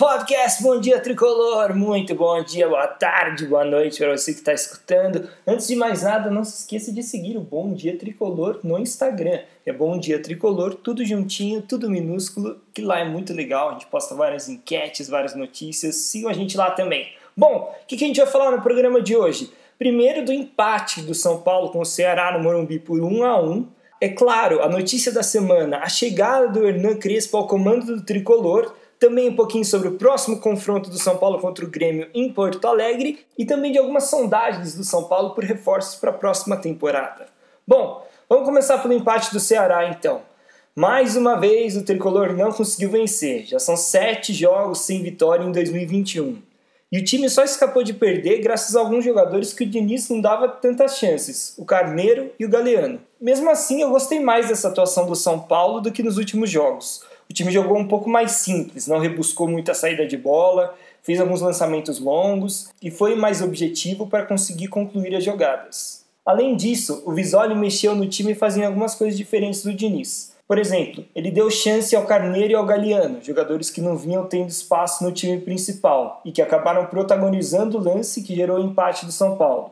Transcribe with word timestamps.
podcast 0.00 0.62
Bom 0.62 0.80
Dia 0.80 0.98
Tricolor. 0.98 1.76
Muito 1.76 2.14
bom 2.14 2.42
dia, 2.42 2.66
boa 2.66 2.86
tarde, 2.86 3.44
boa 3.44 3.66
noite 3.66 3.98
para 3.98 4.16
você 4.16 4.32
que 4.32 4.38
está 4.38 4.54
escutando. 4.54 5.28
Antes 5.46 5.68
de 5.68 5.76
mais 5.76 6.04
nada, 6.04 6.30
não 6.30 6.42
se 6.42 6.60
esqueça 6.60 6.90
de 6.90 7.02
seguir 7.02 7.36
o 7.36 7.42
Bom 7.42 7.74
Dia 7.74 7.98
Tricolor 7.98 8.60
no 8.64 8.78
Instagram. 8.78 9.40
É 9.66 9.70
Bom 9.70 10.00
Dia 10.00 10.18
Tricolor, 10.22 10.74
tudo 10.74 11.04
juntinho, 11.04 11.60
tudo 11.60 11.90
minúsculo, 11.90 12.62
que 12.72 12.80
lá 12.80 13.00
é 13.00 13.04
muito 13.04 13.34
legal. 13.34 13.68
A 13.68 13.72
gente 13.72 13.88
posta 13.88 14.14
várias 14.14 14.48
enquetes, 14.48 15.06
várias 15.06 15.34
notícias. 15.34 15.96
Sigam 15.96 16.30
a 16.30 16.32
gente 16.32 16.56
lá 16.56 16.70
também. 16.70 17.06
Bom, 17.36 17.70
o 17.82 17.86
que, 17.86 17.98
que 17.98 18.04
a 18.04 18.06
gente 18.06 18.20
vai 18.22 18.30
falar 18.30 18.52
no 18.52 18.62
programa 18.62 19.02
de 19.02 19.14
hoje? 19.14 19.52
Primeiro 19.78 20.24
do 20.24 20.32
empate 20.32 21.02
do 21.02 21.12
São 21.12 21.42
Paulo 21.42 21.68
com 21.72 21.80
o 21.80 21.84
Ceará 21.84 22.32
no 22.32 22.42
Morumbi 22.42 22.78
por 22.78 22.98
1 22.98 23.22
a 23.22 23.38
1 23.38 23.66
é 24.00 24.08
claro, 24.08 24.62
a 24.62 24.68
notícia 24.68 25.12
da 25.12 25.22
semana, 25.22 25.80
a 25.80 25.88
chegada 25.90 26.48
do 26.48 26.66
Hernan 26.66 26.96
Crespo 26.96 27.36
ao 27.36 27.46
comando 27.46 27.84
do 27.84 28.02
tricolor, 28.02 28.74
também 29.00 29.30
um 29.30 29.34
pouquinho 29.34 29.64
sobre 29.64 29.88
o 29.88 29.96
próximo 29.96 30.38
confronto 30.38 30.90
do 30.90 30.98
São 30.98 31.16
Paulo 31.16 31.40
contra 31.40 31.64
o 31.64 31.70
Grêmio 31.70 32.08
em 32.12 32.30
Porto 32.30 32.68
Alegre 32.68 33.24
e 33.36 33.46
também 33.46 33.72
de 33.72 33.78
algumas 33.78 34.04
sondagens 34.04 34.74
do 34.74 34.84
São 34.84 35.04
Paulo 35.04 35.30
por 35.30 35.42
reforços 35.42 35.98
para 35.98 36.10
a 36.10 36.14
próxima 36.14 36.58
temporada. 36.58 37.26
Bom, 37.66 38.06
vamos 38.28 38.44
começar 38.44 38.78
pelo 38.78 38.92
empate 38.92 39.32
do 39.32 39.40
Ceará 39.40 39.88
então. 39.88 40.20
Mais 40.76 41.16
uma 41.16 41.40
vez 41.40 41.76
o 41.76 41.84
tricolor 41.84 42.34
não 42.34 42.52
conseguiu 42.52 42.90
vencer, 42.90 43.46
já 43.46 43.58
são 43.58 43.74
sete 43.74 44.34
jogos 44.34 44.80
sem 44.80 45.02
vitória 45.02 45.44
em 45.44 45.50
2021. 45.50 46.42
E 46.92 46.98
o 46.98 47.04
time 47.04 47.30
só 47.30 47.42
escapou 47.42 47.82
de 47.82 47.94
perder 47.94 48.40
graças 48.40 48.76
a 48.76 48.80
alguns 48.80 49.04
jogadores 49.04 49.52
que 49.52 49.64
o 49.64 49.66
Diniz 49.66 50.08
não 50.10 50.20
dava 50.20 50.48
tantas 50.48 50.98
chances, 50.98 51.54
o 51.56 51.64
Carneiro 51.64 52.32
e 52.38 52.44
o 52.44 52.50
Galeano. 52.50 53.00
Mesmo 53.20 53.48
assim, 53.48 53.80
eu 53.80 53.90
gostei 53.90 54.20
mais 54.20 54.48
dessa 54.48 54.68
atuação 54.68 55.06
do 55.06 55.14
São 55.14 55.38
Paulo 55.38 55.80
do 55.80 55.92
que 55.92 56.02
nos 56.02 56.18
últimos 56.18 56.50
jogos. 56.50 57.02
O 57.30 57.32
time 57.32 57.52
jogou 57.52 57.78
um 57.78 57.86
pouco 57.86 58.10
mais 58.10 58.32
simples, 58.32 58.88
não 58.88 58.98
rebuscou 58.98 59.46
muito 59.46 59.70
a 59.70 59.74
saída 59.74 60.04
de 60.04 60.16
bola, 60.16 60.74
fez 61.00 61.20
alguns 61.20 61.40
lançamentos 61.40 62.00
longos 62.00 62.70
e 62.82 62.90
foi 62.90 63.14
mais 63.14 63.40
objetivo 63.40 64.08
para 64.08 64.26
conseguir 64.26 64.66
concluir 64.66 65.14
as 65.14 65.22
jogadas. 65.22 66.04
Além 66.26 66.56
disso, 66.56 67.04
o 67.06 67.12
Visoli 67.12 67.54
mexeu 67.54 67.94
no 67.94 68.08
time 68.08 68.34
fazendo 68.34 68.64
algumas 68.64 68.96
coisas 68.96 69.16
diferentes 69.16 69.62
do 69.62 69.72
Diniz. 69.72 70.32
Por 70.44 70.58
exemplo, 70.58 71.04
ele 71.14 71.30
deu 71.30 71.48
chance 71.48 71.94
ao 71.94 72.04
Carneiro 72.04 72.50
e 72.50 72.56
ao 72.56 72.66
Galeano, 72.66 73.22
jogadores 73.22 73.70
que 73.70 73.80
não 73.80 73.96
vinham 73.96 74.26
tendo 74.26 74.48
espaço 74.48 75.04
no 75.04 75.12
time 75.12 75.40
principal 75.40 76.20
e 76.24 76.32
que 76.32 76.42
acabaram 76.42 76.86
protagonizando 76.86 77.78
o 77.78 77.80
lance 77.80 78.24
que 78.24 78.34
gerou 78.34 78.58
o 78.58 78.64
empate 78.64 79.06
do 79.06 79.12
São 79.12 79.36
Paulo. 79.36 79.70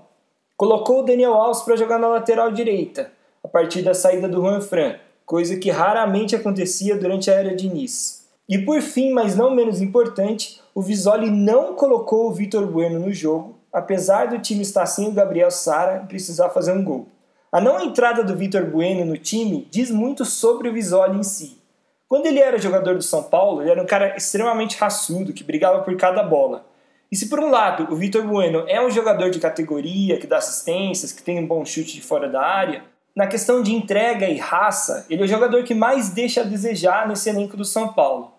Colocou 0.57 1.01
o 1.01 1.05
Daniel 1.05 1.35
Alves 1.35 1.63
para 1.63 1.75
jogar 1.75 1.99
na 1.99 2.07
lateral 2.07 2.53
direita, 2.53 3.11
a 3.43 3.49
partir 3.49 3.83
da 3.83 3.95
saída 3.95 4.29
do 4.29 4.41
Juan 4.41 4.61
Fran, 4.61 4.95
coisa 5.29 5.59
que 5.59 5.71
raramente 5.71 6.35
acontecia 6.35 6.97
durante 6.97 7.31
a 7.31 7.35
era 7.35 7.55
de 7.55 7.69
Nice. 7.69 8.23
E 8.49 8.57
por 8.57 8.81
fim, 8.81 9.13
mas 9.13 9.37
não 9.37 9.55
menos 9.55 9.83
importante, 9.83 10.59
o 10.75 10.81
Visoli 10.81 11.31
não 11.31 11.75
colocou 11.75 12.29
o 12.29 12.33
Vitor 12.33 12.67
Bueno 12.67 12.99
no 12.99 13.13
jogo, 13.13 13.59
apesar 13.71 14.29
do 14.29 14.39
time 14.39 14.63
estar 14.63 14.87
sem 14.87 15.07
o 15.07 15.13
Gabriel 15.13 15.51
Sara 15.51 16.01
e 16.03 16.09
precisar 16.09 16.49
fazer 16.49 16.73
um 16.73 16.83
gol. 16.83 17.09
A 17.53 17.61
não 17.61 17.79
entrada 17.79 18.25
do 18.25 18.35
Vitor 18.35 18.65
Bueno 18.71 19.05
no 19.05 19.19
time 19.19 19.69
diz 19.71 19.91
muito 19.91 20.25
sobre 20.25 20.71
o 20.71 20.73
Visoli 20.73 21.19
em 21.19 21.23
si. 21.23 21.61
Quando 22.09 22.25
ele 22.25 22.41
era 22.41 22.57
jogador 22.57 22.95
do 22.95 23.03
São 23.03 23.23
Paulo, 23.23 23.61
ele 23.61 23.71
era 23.71 23.83
um 23.83 23.87
cara 23.87 24.17
extremamente 24.17 24.79
raçudo, 24.79 25.35
que 25.35 25.45
brigava 25.45 25.83
por 25.83 25.95
cada 25.99 26.23
bola. 26.23 26.65
E 27.13 27.17
se 27.17 27.29
por 27.29 27.39
um 27.39 27.51
lado 27.51 27.93
o 27.93 27.97
Vitor 27.97 28.27
Bueno 28.27 28.65
é 28.67 28.81
um 28.81 28.91
jogador 28.91 29.29
de 29.29 29.41
categoria, 29.41 30.19
que 30.19 30.27
dá 30.27 30.39
assistências, 30.39 31.13
que 31.13 31.23
tem 31.23 31.39
um 31.39 31.47
bom 31.47 31.67
chute 31.67 31.97
de 31.97 32.01
fora 32.01 32.31
da 32.31 32.41
área, 32.41 32.83
na 33.19 33.27
questão 33.27 33.65
de 33.65 33.75
entrega 33.75 34.29
e 34.29 34.39
raça, 34.39 35.05
ele 35.11 35.23
é 35.23 35.25
o 35.25 35.29
jogador 35.29 35.65
que 35.65 35.75
mais 35.75 36.11
deixa 36.11 36.43
a 36.43 36.45
desejar 36.45 37.09
nesse 37.09 37.29
elenco 37.29 37.57
do 37.57 37.65
São 37.65 37.93
Paulo. 37.93 38.33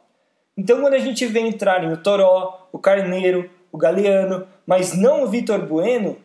Então 0.55 0.79
quando 0.79 0.93
a 0.93 0.99
gente 0.99 1.25
vê 1.25 1.41
entrarem 1.41 1.91
o 1.91 1.97
Toró, 1.97 2.69
o 2.71 2.79
Carneiro, 2.79 3.49
o 3.73 3.77
Galeano, 3.77 4.47
mas 4.65 4.93
não 4.93 5.23
o 5.23 5.27
Vitor 5.27 5.59
Bueno, 5.65 6.15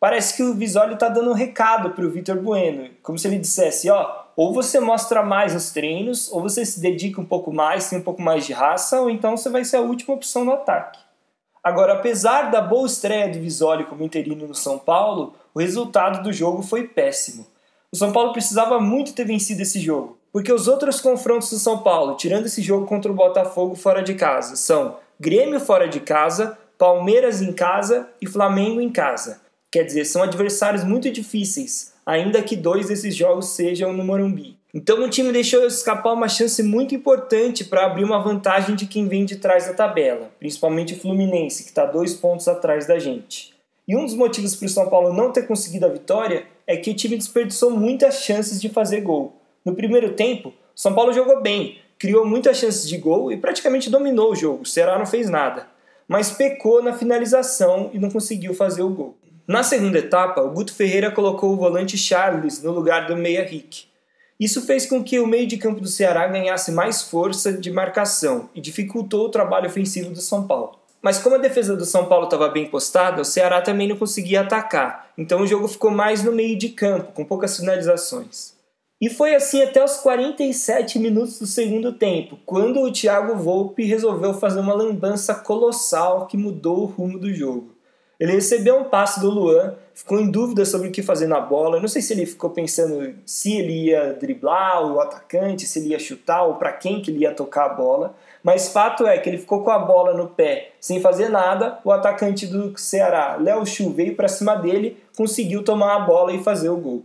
parece 0.00 0.36
que 0.36 0.42
o 0.42 0.54
Visoli 0.54 0.94
está 0.94 1.08
dando 1.08 1.30
um 1.30 1.34
recado 1.34 1.90
para 1.90 2.04
o 2.04 2.10
Vitor 2.10 2.34
Bueno, 2.40 2.90
como 3.00 3.16
se 3.16 3.28
ele 3.28 3.38
dissesse, 3.38 3.88
ó, 3.88 4.24
ou 4.34 4.52
você 4.52 4.80
mostra 4.80 5.22
mais 5.22 5.54
nos 5.54 5.70
treinos, 5.70 6.28
ou 6.32 6.42
você 6.42 6.66
se 6.66 6.80
dedica 6.80 7.20
um 7.20 7.24
pouco 7.24 7.52
mais, 7.52 7.88
tem 7.88 8.00
um 8.00 8.02
pouco 8.02 8.20
mais 8.20 8.44
de 8.44 8.52
raça, 8.52 9.02
ou 9.02 9.08
então 9.08 9.36
você 9.36 9.48
vai 9.48 9.64
ser 9.64 9.76
a 9.76 9.82
última 9.82 10.16
opção 10.16 10.44
no 10.44 10.52
ataque. 10.52 10.98
Agora, 11.62 11.92
apesar 11.92 12.50
da 12.50 12.60
boa 12.60 12.88
estreia 12.88 13.28
do 13.28 13.38
Visoli 13.38 13.84
como 13.84 14.02
interino 14.02 14.48
no 14.48 14.54
São 14.54 14.80
Paulo, 14.80 15.34
o 15.54 15.60
resultado 15.60 16.24
do 16.24 16.32
jogo 16.32 16.60
foi 16.60 16.88
péssimo. 16.88 17.53
O 17.94 17.96
São 17.96 18.10
Paulo 18.10 18.32
precisava 18.32 18.80
muito 18.80 19.12
ter 19.12 19.24
vencido 19.24 19.62
esse 19.62 19.78
jogo, 19.78 20.18
porque 20.32 20.52
os 20.52 20.66
outros 20.66 21.00
confrontos 21.00 21.48
do 21.50 21.60
São 21.60 21.78
Paulo, 21.78 22.16
tirando 22.16 22.46
esse 22.46 22.60
jogo 22.60 22.86
contra 22.86 23.08
o 23.08 23.14
Botafogo 23.14 23.76
fora 23.76 24.02
de 24.02 24.14
casa, 24.14 24.56
são 24.56 24.96
Grêmio 25.20 25.60
fora 25.60 25.86
de 25.86 26.00
casa, 26.00 26.58
Palmeiras 26.76 27.40
em 27.40 27.52
casa 27.52 28.08
e 28.20 28.26
Flamengo 28.26 28.80
em 28.80 28.90
casa. 28.90 29.40
Quer 29.70 29.84
dizer, 29.84 30.06
são 30.06 30.24
adversários 30.24 30.82
muito 30.82 31.08
difíceis, 31.08 31.92
ainda 32.04 32.42
que 32.42 32.56
dois 32.56 32.88
desses 32.88 33.14
jogos 33.14 33.50
sejam 33.50 33.92
no 33.92 34.02
Morumbi. 34.02 34.58
Então 34.74 35.04
o 35.04 35.08
time 35.08 35.30
deixou 35.30 35.64
escapar 35.64 36.14
uma 36.14 36.28
chance 36.28 36.60
muito 36.64 36.96
importante 36.96 37.64
para 37.64 37.86
abrir 37.86 38.02
uma 38.02 38.20
vantagem 38.20 38.74
de 38.74 38.86
quem 38.86 39.06
vem 39.06 39.24
de 39.24 39.36
trás 39.36 39.68
da 39.68 39.72
tabela, 39.72 40.32
principalmente 40.40 40.94
o 40.94 40.98
Fluminense, 40.98 41.62
que 41.62 41.68
está 41.68 41.86
dois 41.86 42.12
pontos 42.12 42.48
atrás 42.48 42.88
da 42.88 42.98
gente. 42.98 43.54
E 43.86 43.94
um 43.96 44.04
dos 44.04 44.16
motivos 44.16 44.56
para 44.56 44.66
o 44.66 44.68
São 44.68 44.88
Paulo 44.90 45.12
não 45.12 45.30
ter 45.30 45.46
conseguido 45.46 45.86
a 45.86 45.90
vitória 45.90 46.52
é 46.66 46.76
que 46.76 46.90
o 46.90 46.94
time 46.94 47.16
desperdiçou 47.16 47.70
muitas 47.70 48.22
chances 48.22 48.60
de 48.60 48.68
fazer 48.68 49.00
gol. 49.00 49.40
No 49.64 49.74
primeiro 49.74 50.14
tempo, 50.14 50.52
São 50.74 50.94
Paulo 50.94 51.12
jogou 51.12 51.40
bem, 51.40 51.78
criou 51.98 52.26
muitas 52.26 52.58
chances 52.58 52.88
de 52.88 52.98
gol 52.98 53.32
e 53.32 53.36
praticamente 53.36 53.90
dominou 53.90 54.32
o 54.32 54.36
jogo. 54.36 54.62
O 54.62 54.66
Ceará 54.66 54.98
não 54.98 55.06
fez 55.06 55.28
nada, 55.28 55.66
mas 56.06 56.30
pecou 56.30 56.82
na 56.82 56.92
finalização 56.92 57.90
e 57.92 57.98
não 57.98 58.10
conseguiu 58.10 58.54
fazer 58.54 58.82
o 58.82 58.90
gol. 58.90 59.16
Na 59.46 59.62
segunda 59.62 59.98
etapa, 59.98 60.40
o 60.40 60.50
Guto 60.50 60.74
Ferreira 60.74 61.10
colocou 61.10 61.52
o 61.52 61.56
volante 61.56 61.98
Charles 61.98 62.62
no 62.62 62.72
lugar 62.72 63.06
do 63.06 63.16
meia 63.16 63.44
Rick. 63.44 63.84
Isso 64.40 64.62
fez 64.62 64.86
com 64.86 65.04
que 65.04 65.18
o 65.20 65.26
meio 65.26 65.46
de 65.46 65.56
campo 65.58 65.80
do 65.80 65.86
Ceará 65.86 66.26
ganhasse 66.26 66.72
mais 66.72 67.02
força 67.02 67.52
de 67.52 67.70
marcação 67.70 68.48
e 68.54 68.60
dificultou 68.60 69.26
o 69.26 69.28
trabalho 69.28 69.66
ofensivo 69.66 70.10
do 70.10 70.20
São 70.20 70.46
Paulo. 70.46 70.83
Mas 71.04 71.18
como 71.18 71.34
a 71.34 71.38
defesa 71.38 71.76
do 71.76 71.84
São 71.84 72.06
Paulo 72.06 72.24
estava 72.24 72.48
bem 72.48 72.64
postada, 72.64 73.20
o 73.20 73.26
Ceará 73.26 73.60
também 73.60 73.86
não 73.86 73.94
conseguia 73.94 74.40
atacar, 74.40 75.10
então 75.18 75.42
o 75.42 75.46
jogo 75.46 75.68
ficou 75.68 75.90
mais 75.90 76.24
no 76.24 76.32
meio 76.32 76.56
de 76.56 76.70
campo, 76.70 77.12
com 77.12 77.26
poucas 77.26 77.58
finalizações. 77.58 78.54
E 78.98 79.10
foi 79.10 79.34
assim 79.34 79.62
até 79.62 79.84
os 79.84 79.98
47 79.98 80.98
minutos 80.98 81.38
do 81.38 81.46
segundo 81.46 81.92
tempo, 81.92 82.38
quando 82.46 82.80
o 82.80 82.90
Thiago 82.90 83.36
Volpe 83.36 83.84
resolveu 83.84 84.32
fazer 84.32 84.60
uma 84.60 84.72
lambança 84.72 85.34
colossal 85.34 86.26
que 86.26 86.38
mudou 86.38 86.80
o 86.80 86.86
rumo 86.86 87.18
do 87.18 87.30
jogo. 87.34 87.74
Ele 88.18 88.32
recebeu 88.32 88.78
um 88.78 88.84
passe 88.84 89.20
do 89.20 89.28
Luan, 89.28 89.74
ficou 89.92 90.18
em 90.18 90.30
dúvida 90.30 90.64
sobre 90.64 90.88
o 90.88 90.90
que 90.90 91.02
fazer 91.02 91.26
na 91.26 91.38
bola. 91.38 91.80
Não 91.80 91.88
sei 91.88 92.00
se 92.00 92.14
ele 92.14 92.24
ficou 92.24 92.48
pensando 92.48 93.14
se 93.26 93.52
ele 93.58 93.88
ia 93.88 94.14
driblar 94.14 94.82
o 94.86 94.98
atacante, 95.00 95.66
se 95.66 95.80
ele 95.80 95.88
ia 95.88 95.98
chutar 95.98 96.44
ou 96.44 96.54
para 96.54 96.72
quem 96.72 97.02
que 97.02 97.10
ele 97.10 97.24
ia 97.24 97.34
tocar 97.34 97.66
a 97.66 97.74
bola. 97.74 98.14
Mas 98.44 98.68
fato 98.68 99.06
é 99.06 99.16
que 99.16 99.30
ele 99.30 99.38
ficou 99.38 99.62
com 99.62 99.70
a 99.70 99.78
bola 99.78 100.12
no 100.12 100.28
pé 100.28 100.72
sem 100.78 101.00
fazer 101.00 101.30
nada. 101.30 101.78
O 101.82 101.90
atacante 101.90 102.46
do 102.46 102.78
Ceará, 102.78 103.38
Léo 103.40 103.64
Chu, 103.64 103.90
veio 103.90 104.14
para 104.14 104.28
cima 104.28 104.54
dele, 104.54 104.98
conseguiu 105.16 105.64
tomar 105.64 105.96
a 105.96 106.00
bola 106.00 106.30
e 106.30 106.42
fazer 106.42 106.68
o 106.68 106.76
gol. 106.76 107.02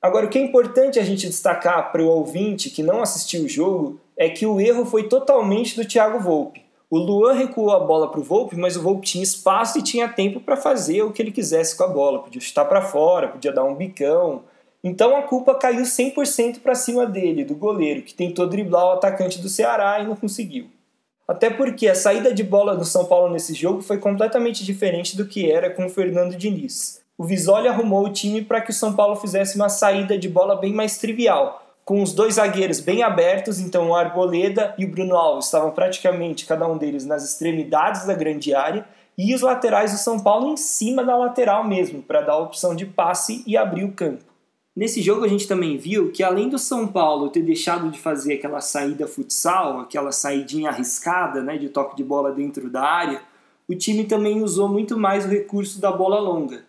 Agora, 0.00 0.24
o 0.24 0.30
que 0.30 0.38
é 0.38 0.42
importante 0.42 0.98
a 0.98 1.04
gente 1.04 1.26
destacar 1.26 1.92
para 1.92 2.02
o 2.02 2.06
ouvinte 2.06 2.70
que 2.70 2.82
não 2.82 3.02
assistiu 3.02 3.44
o 3.44 3.48
jogo 3.48 4.00
é 4.16 4.30
que 4.30 4.46
o 4.46 4.58
erro 4.58 4.86
foi 4.86 5.06
totalmente 5.06 5.76
do 5.76 5.86
Thiago 5.86 6.18
Volpe. 6.18 6.64
O 6.88 6.98
Luan 6.98 7.34
recuou 7.34 7.70
a 7.72 7.80
bola 7.80 8.10
para 8.10 8.18
o 8.18 8.24
Volpe, 8.24 8.56
mas 8.56 8.74
o 8.74 8.82
Volpe 8.82 9.06
tinha 9.06 9.22
espaço 9.22 9.78
e 9.78 9.82
tinha 9.82 10.08
tempo 10.08 10.40
para 10.40 10.56
fazer 10.56 11.02
o 11.02 11.12
que 11.12 11.20
ele 11.20 11.30
quisesse 11.30 11.76
com 11.76 11.84
a 11.84 11.88
bola. 11.88 12.20
Podia 12.20 12.40
chutar 12.40 12.64
para 12.64 12.80
fora, 12.80 13.28
podia 13.28 13.52
dar 13.52 13.64
um 13.64 13.74
bicão. 13.74 14.42
Então 14.82 15.16
a 15.16 15.22
culpa 15.22 15.54
caiu 15.54 15.82
100% 15.82 16.60
para 16.60 16.74
cima 16.74 17.06
dele, 17.06 17.44
do 17.44 17.54
goleiro, 17.54 18.02
que 18.02 18.14
tentou 18.14 18.46
driblar 18.46 18.86
o 18.86 18.92
atacante 18.92 19.40
do 19.40 19.48
Ceará 19.48 20.00
e 20.00 20.06
não 20.06 20.16
conseguiu. 20.16 20.68
Até 21.28 21.50
porque 21.50 21.86
a 21.86 21.94
saída 21.94 22.34
de 22.34 22.42
bola 22.42 22.76
do 22.76 22.84
São 22.84 23.04
Paulo 23.04 23.32
nesse 23.32 23.54
jogo 23.54 23.82
foi 23.82 23.98
completamente 23.98 24.64
diferente 24.64 25.16
do 25.16 25.26
que 25.26 25.50
era 25.50 25.70
com 25.70 25.86
o 25.86 25.90
Fernando 25.90 26.34
Diniz. 26.34 27.00
O 27.16 27.24
Visoli 27.24 27.68
arrumou 27.68 28.06
o 28.06 28.12
time 28.12 28.42
para 28.42 28.60
que 28.60 28.70
o 28.70 28.74
São 28.74 28.94
Paulo 28.94 29.14
fizesse 29.14 29.54
uma 29.54 29.68
saída 29.68 30.18
de 30.18 30.28
bola 30.28 30.56
bem 30.56 30.72
mais 30.72 30.96
trivial, 30.96 31.62
com 31.84 32.02
os 32.02 32.14
dois 32.14 32.34
zagueiros 32.34 32.80
bem 32.80 33.02
abertos, 33.02 33.60
então 33.60 33.90
o 33.90 33.94
Arboleda 33.94 34.74
e 34.78 34.84
o 34.84 34.88
Bruno 34.88 35.16
Alves 35.16 35.44
estavam 35.44 35.70
praticamente 35.70 36.46
cada 36.46 36.66
um 36.66 36.78
deles 36.78 37.04
nas 37.04 37.22
extremidades 37.22 38.06
da 38.06 38.14
grande 38.14 38.54
área 38.54 38.86
e 39.18 39.34
os 39.34 39.42
laterais 39.42 39.92
do 39.92 39.98
São 39.98 40.18
Paulo 40.18 40.52
em 40.52 40.56
cima 40.56 41.04
da 41.04 41.16
lateral 41.16 41.62
mesmo, 41.62 42.02
para 42.02 42.22
dar 42.22 42.32
a 42.32 42.38
opção 42.38 42.74
de 42.74 42.86
passe 42.86 43.42
e 43.46 43.56
abrir 43.56 43.84
o 43.84 43.92
campo. 43.92 44.29
Nesse 44.74 45.02
jogo 45.02 45.24
a 45.24 45.28
gente 45.28 45.48
também 45.48 45.76
viu 45.76 46.12
que 46.12 46.22
além 46.22 46.48
do 46.48 46.58
São 46.58 46.86
Paulo 46.86 47.28
ter 47.28 47.42
deixado 47.42 47.90
de 47.90 47.98
fazer 47.98 48.34
aquela 48.34 48.60
saída 48.60 49.06
futsal, 49.06 49.80
aquela 49.80 50.12
saidinha 50.12 50.70
arriscada, 50.70 51.42
né, 51.42 51.58
de 51.58 51.68
toque 51.68 51.96
de 51.96 52.04
bola 52.04 52.30
dentro 52.30 52.70
da 52.70 52.82
área, 52.82 53.20
o 53.68 53.74
time 53.74 54.04
também 54.04 54.42
usou 54.42 54.68
muito 54.68 54.96
mais 54.96 55.24
o 55.24 55.28
recurso 55.28 55.80
da 55.80 55.90
bola 55.90 56.20
longa. 56.20 56.64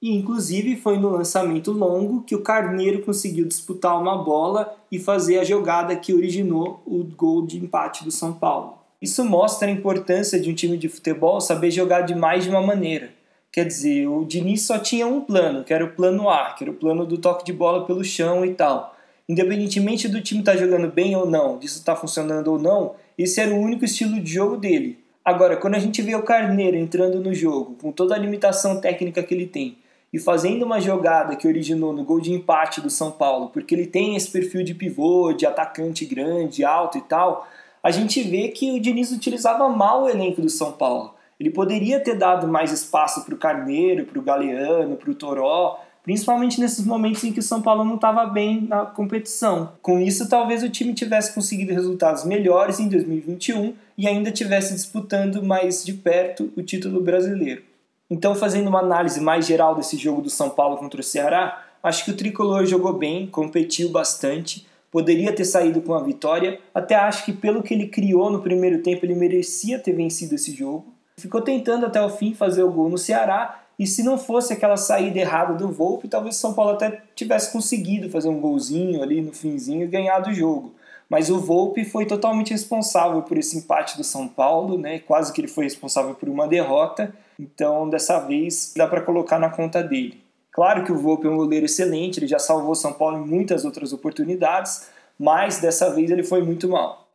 E 0.00 0.14
inclusive 0.14 0.76
foi 0.76 0.98
no 0.98 1.08
lançamento 1.08 1.72
longo 1.72 2.22
que 2.22 2.34
o 2.34 2.42
Carneiro 2.42 3.02
conseguiu 3.02 3.46
disputar 3.46 3.98
uma 3.98 4.22
bola 4.22 4.76
e 4.92 4.98
fazer 4.98 5.38
a 5.38 5.44
jogada 5.44 5.96
que 5.96 6.12
originou 6.12 6.82
o 6.84 7.02
gol 7.02 7.46
de 7.46 7.58
empate 7.58 8.04
do 8.04 8.10
São 8.10 8.34
Paulo. 8.34 8.78
Isso 9.00 9.24
mostra 9.24 9.68
a 9.68 9.70
importância 9.70 10.38
de 10.38 10.50
um 10.50 10.54
time 10.54 10.76
de 10.76 10.88
futebol 10.88 11.40
saber 11.40 11.70
jogar 11.70 12.02
de 12.02 12.14
mais 12.14 12.44
de 12.44 12.50
uma 12.50 12.60
maneira. 12.60 13.15
Quer 13.56 13.64
dizer, 13.64 14.06
o 14.06 14.22
Diniz 14.22 14.66
só 14.66 14.78
tinha 14.78 15.06
um 15.06 15.22
plano, 15.22 15.64
que 15.64 15.72
era 15.72 15.82
o 15.82 15.92
plano 15.92 16.28
A, 16.28 16.52
que 16.52 16.62
era 16.62 16.70
o 16.70 16.74
plano 16.74 17.06
do 17.06 17.16
toque 17.16 17.42
de 17.42 17.54
bola 17.54 17.86
pelo 17.86 18.04
chão 18.04 18.44
e 18.44 18.52
tal. 18.52 18.94
Independentemente 19.26 20.08
do 20.08 20.20
time 20.20 20.40
estar 20.40 20.52
tá 20.52 20.58
jogando 20.58 20.92
bem 20.92 21.16
ou 21.16 21.24
não, 21.24 21.58
disso 21.58 21.78
estar 21.78 21.94
tá 21.94 21.98
funcionando 21.98 22.48
ou 22.48 22.58
não, 22.58 22.96
esse 23.16 23.40
era 23.40 23.54
o 23.54 23.58
único 23.58 23.82
estilo 23.86 24.20
de 24.20 24.30
jogo 24.30 24.58
dele. 24.58 24.98
Agora, 25.24 25.56
quando 25.56 25.74
a 25.74 25.78
gente 25.78 26.02
vê 26.02 26.14
o 26.14 26.22
Carneiro 26.22 26.76
entrando 26.76 27.18
no 27.18 27.32
jogo, 27.32 27.74
com 27.80 27.90
toda 27.90 28.14
a 28.14 28.18
limitação 28.18 28.78
técnica 28.78 29.22
que 29.22 29.32
ele 29.32 29.46
tem, 29.46 29.78
e 30.12 30.18
fazendo 30.18 30.66
uma 30.66 30.78
jogada 30.78 31.34
que 31.34 31.48
originou 31.48 31.94
no 31.94 32.04
gol 32.04 32.20
de 32.20 32.34
empate 32.34 32.82
do 32.82 32.90
São 32.90 33.10
Paulo, 33.10 33.48
porque 33.48 33.74
ele 33.74 33.86
tem 33.86 34.16
esse 34.16 34.30
perfil 34.30 34.64
de 34.64 34.74
pivô, 34.74 35.32
de 35.32 35.46
atacante 35.46 36.04
grande, 36.04 36.62
alto 36.62 36.98
e 36.98 37.00
tal, 37.00 37.48
a 37.82 37.90
gente 37.90 38.22
vê 38.22 38.48
que 38.48 38.72
o 38.72 38.78
Diniz 38.78 39.12
utilizava 39.12 39.66
mal 39.66 40.02
o 40.02 40.10
elenco 40.10 40.42
do 40.42 40.50
São 40.50 40.72
Paulo. 40.72 41.15
Ele 41.38 41.50
poderia 41.50 42.00
ter 42.00 42.16
dado 42.16 42.48
mais 42.48 42.72
espaço 42.72 43.24
para 43.24 43.34
o 43.34 43.38
Carneiro, 43.38 44.06
para 44.06 44.18
o 44.18 44.22
Galeano, 44.22 44.96
para 44.96 45.10
o 45.10 45.14
Toró, 45.14 45.80
principalmente 46.02 46.60
nesses 46.60 46.86
momentos 46.86 47.24
em 47.24 47.32
que 47.32 47.40
o 47.40 47.42
São 47.42 47.60
Paulo 47.60 47.84
não 47.84 47.96
estava 47.96 48.24
bem 48.26 48.62
na 48.62 48.86
competição. 48.86 49.72
Com 49.82 49.98
isso, 49.98 50.28
talvez 50.28 50.62
o 50.62 50.70
time 50.70 50.94
tivesse 50.94 51.34
conseguido 51.34 51.74
resultados 51.74 52.24
melhores 52.24 52.78
em 52.78 52.88
2021 52.88 53.74
e 53.98 54.06
ainda 54.06 54.30
tivesse 54.30 54.72
disputando 54.72 55.42
mais 55.42 55.84
de 55.84 55.92
perto 55.92 56.50
o 56.56 56.62
título 56.62 57.00
brasileiro. 57.00 57.62
Então, 58.08 58.36
fazendo 58.36 58.68
uma 58.68 58.78
análise 58.78 59.20
mais 59.20 59.46
geral 59.46 59.74
desse 59.74 59.96
jogo 59.96 60.22
do 60.22 60.30
São 60.30 60.48
Paulo 60.48 60.76
contra 60.76 61.00
o 61.00 61.04
Ceará, 61.04 61.66
acho 61.82 62.04
que 62.04 62.12
o 62.12 62.16
tricolor 62.16 62.64
jogou 62.64 62.92
bem, 62.92 63.26
competiu 63.26 63.88
bastante, 63.90 64.64
poderia 64.92 65.32
ter 65.32 65.44
saído 65.44 65.80
com 65.80 65.92
a 65.92 66.02
vitória. 66.02 66.60
Até 66.72 66.94
acho 66.94 67.24
que, 67.24 67.32
pelo 67.32 67.64
que 67.64 67.74
ele 67.74 67.88
criou 67.88 68.30
no 68.30 68.40
primeiro 68.40 68.80
tempo, 68.80 69.04
ele 69.04 69.16
merecia 69.16 69.78
ter 69.78 69.92
vencido 69.92 70.36
esse 70.36 70.54
jogo. 70.54 70.95
Ficou 71.18 71.40
tentando 71.40 71.86
até 71.86 72.00
o 72.02 72.10
fim 72.10 72.34
fazer 72.34 72.62
o 72.62 72.70
gol 72.70 72.90
no 72.90 72.98
Ceará, 72.98 73.62
e 73.78 73.86
se 73.86 74.02
não 74.02 74.18
fosse 74.18 74.52
aquela 74.52 74.76
saída 74.76 75.18
errada 75.18 75.54
do 75.54 75.72
Volpe, 75.72 76.08
talvez 76.08 76.36
São 76.36 76.52
Paulo 76.52 76.72
até 76.72 77.02
tivesse 77.14 77.50
conseguido 77.50 78.10
fazer 78.10 78.28
um 78.28 78.38
golzinho 78.38 79.02
ali 79.02 79.22
no 79.22 79.32
finzinho 79.32 79.84
e 79.84 79.86
ganhar 79.86 80.18
do 80.20 80.34
jogo. 80.34 80.74
Mas 81.08 81.30
o 81.30 81.40
Volpe 81.40 81.86
foi 81.86 82.04
totalmente 82.04 82.50
responsável 82.50 83.22
por 83.22 83.38
esse 83.38 83.56
empate 83.56 83.96
do 83.96 84.04
São 84.04 84.28
Paulo, 84.28 84.76
né? 84.76 84.98
quase 84.98 85.32
que 85.32 85.40
ele 85.40 85.48
foi 85.48 85.64
responsável 85.64 86.14
por 86.14 86.28
uma 86.28 86.46
derrota, 86.46 87.14
então 87.40 87.88
dessa 87.88 88.18
vez 88.18 88.74
dá 88.76 88.86
para 88.86 89.00
colocar 89.00 89.38
na 89.38 89.48
conta 89.48 89.82
dele. 89.82 90.22
Claro 90.52 90.84
que 90.84 90.92
o 90.92 90.98
Volpe 90.98 91.26
é 91.26 91.30
um 91.30 91.36
goleiro 91.36 91.64
excelente, 91.64 92.18
ele 92.18 92.26
já 92.26 92.38
salvou 92.38 92.74
São 92.74 92.92
Paulo 92.92 93.16
em 93.18 93.26
muitas 93.26 93.64
outras 93.64 93.90
oportunidades, 93.92 94.88
mas 95.18 95.60
dessa 95.60 95.94
vez 95.94 96.10
ele 96.10 96.22
foi 96.22 96.42
muito 96.42 96.68
mal. 96.68 97.05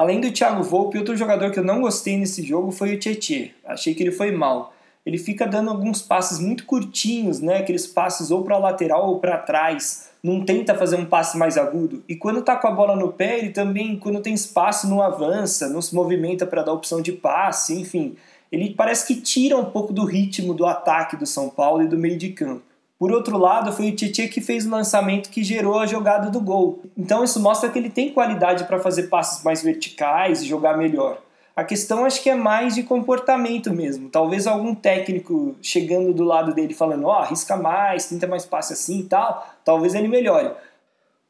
Além 0.00 0.18
do 0.18 0.32
Thiago 0.32 0.62
Volpe, 0.62 0.96
outro 0.96 1.14
jogador 1.14 1.50
que 1.50 1.58
eu 1.58 1.62
não 1.62 1.82
gostei 1.82 2.16
nesse 2.16 2.42
jogo 2.42 2.70
foi 2.70 2.94
o 2.94 2.98
Tietê. 2.98 3.50
Achei 3.62 3.94
que 3.94 4.02
ele 4.02 4.10
foi 4.10 4.30
mal. 4.30 4.72
Ele 5.04 5.18
fica 5.18 5.46
dando 5.46 5.68
alguns 5.68 6.00
passes 6.00 6.38
muito 6.38 6.64
curtinhos, 6.64 7.38
né? 7.38 7.58
Aqueles 7.58 7.86
passes 7.86 8.30
ou 8.30 8.42
para 8.42 8.56
lateral 8.56 9.10
ou 9.10 9.18
para 9.18 9.36
trás. 9.36 10.08
Não 10.22 10.42
tenta 10.42 10.74
fazer 10.74 10.96
um 10.96 11.04
passe 11.04 11.36
mais 11.36 11.58
agudo. 11.58 12.02
E 12.08 12.16
quando 12.16 12.40
tá 12.40 12.56
com 12.56 12.66
a 12.66 12.70
bola 12.70 12.96
no 12.96 13.12
pé, 13.12 13.40
ele 13.40 13.50
também, 13.50 13.94
quando 13.98 14.22
tem 14.22 14.32
espaço, 14.32 14.88
não 14.88 15.02
avança, 15.02 15.68
não 15.68 15.82
se 15.82 15.94
movimenta 15.94 16.46
para 16.46 16.62
dar 16.62 16.72
opção 16.72 17.02
de 17.02 17.12
passe, 17.12 17.78
enfim. 17.78 18.16
Ele 18.50 18.72
parece 18.74 19.06
que 19.06 19.20
tira 19.20 19.58
um 19.58 19.66
pouco 19.66 19.92
do 19.92 20.06
ritmo 20.06 20.54
do 20.54 20.64
ataque 20.64 21.14
do 21.14 21.26
São 21.26 21.50
Paulo 21.50 21.82
e 21.82 21.88
do 21.88 21.98
meio 21.98 22.16
de 22.16 22.30
campo. 22.30 22.69
Por 23.00 23.10
outro 23.12 23.38
lado, 23.38 23.72
foi 23.72 23.88
o 23.88 23.96
Tietchan 23.96 24.28
que 24.28 24.42
fez 24.42 24.66
o 24.66 24.70
lançamento 24.70 25.30
que 25.30 25.42
gerou 25.42 25.78
a 25.78 25.86
jogada 25.86 26.28
do 26.28 26.38
gol. 26.38 26.82
Então 26.94 27.24
isso 27.24 27.40
mostra 27.40 27.70
que 27.70 27.78
ele 27.78 27.88
tem 27.88 28.12
qualidade 28.12 28.64
para 28.64 28.78
fazer 28.78 29.04
passes 29.04 29.42
mais 29.42 29.62
verticais 29.62 30.42
e 30.42 30.46
jogar 30.46 30.76
melhor. 30.76 31.16
A 31.56 31.64
questão 31.64 32.04
acho 32.04 32.22
que 32.22 32.28
é 32.28 32.34
mais 32.34 32.74
de 32.74 32.82
comportamento 32.82 33.72
mesmo. 33.72 34.10
Talvez 34.10 34.46
algum 34.46 34.74
técnico 34.74 35.56
chegando 35.62 36.12
do 36.12 36.24
lado 36.24 36.52
dele 36.52 36.74
falando, 36.74 37.06
ó, 37.06 37.20
oh, 37.20 37.22
arrisca 37.22 37.56
mais, 37.56 38.04
tenta 38.04 38.26
mais 38.26 38.44
passe 38.44 38.74
assim 38.74 39.00
e 39.00 39.04
tal, 39.04 39.48
talvez 39.64 39.94
ele 39.94 40.06
melhore. 40.06 40.50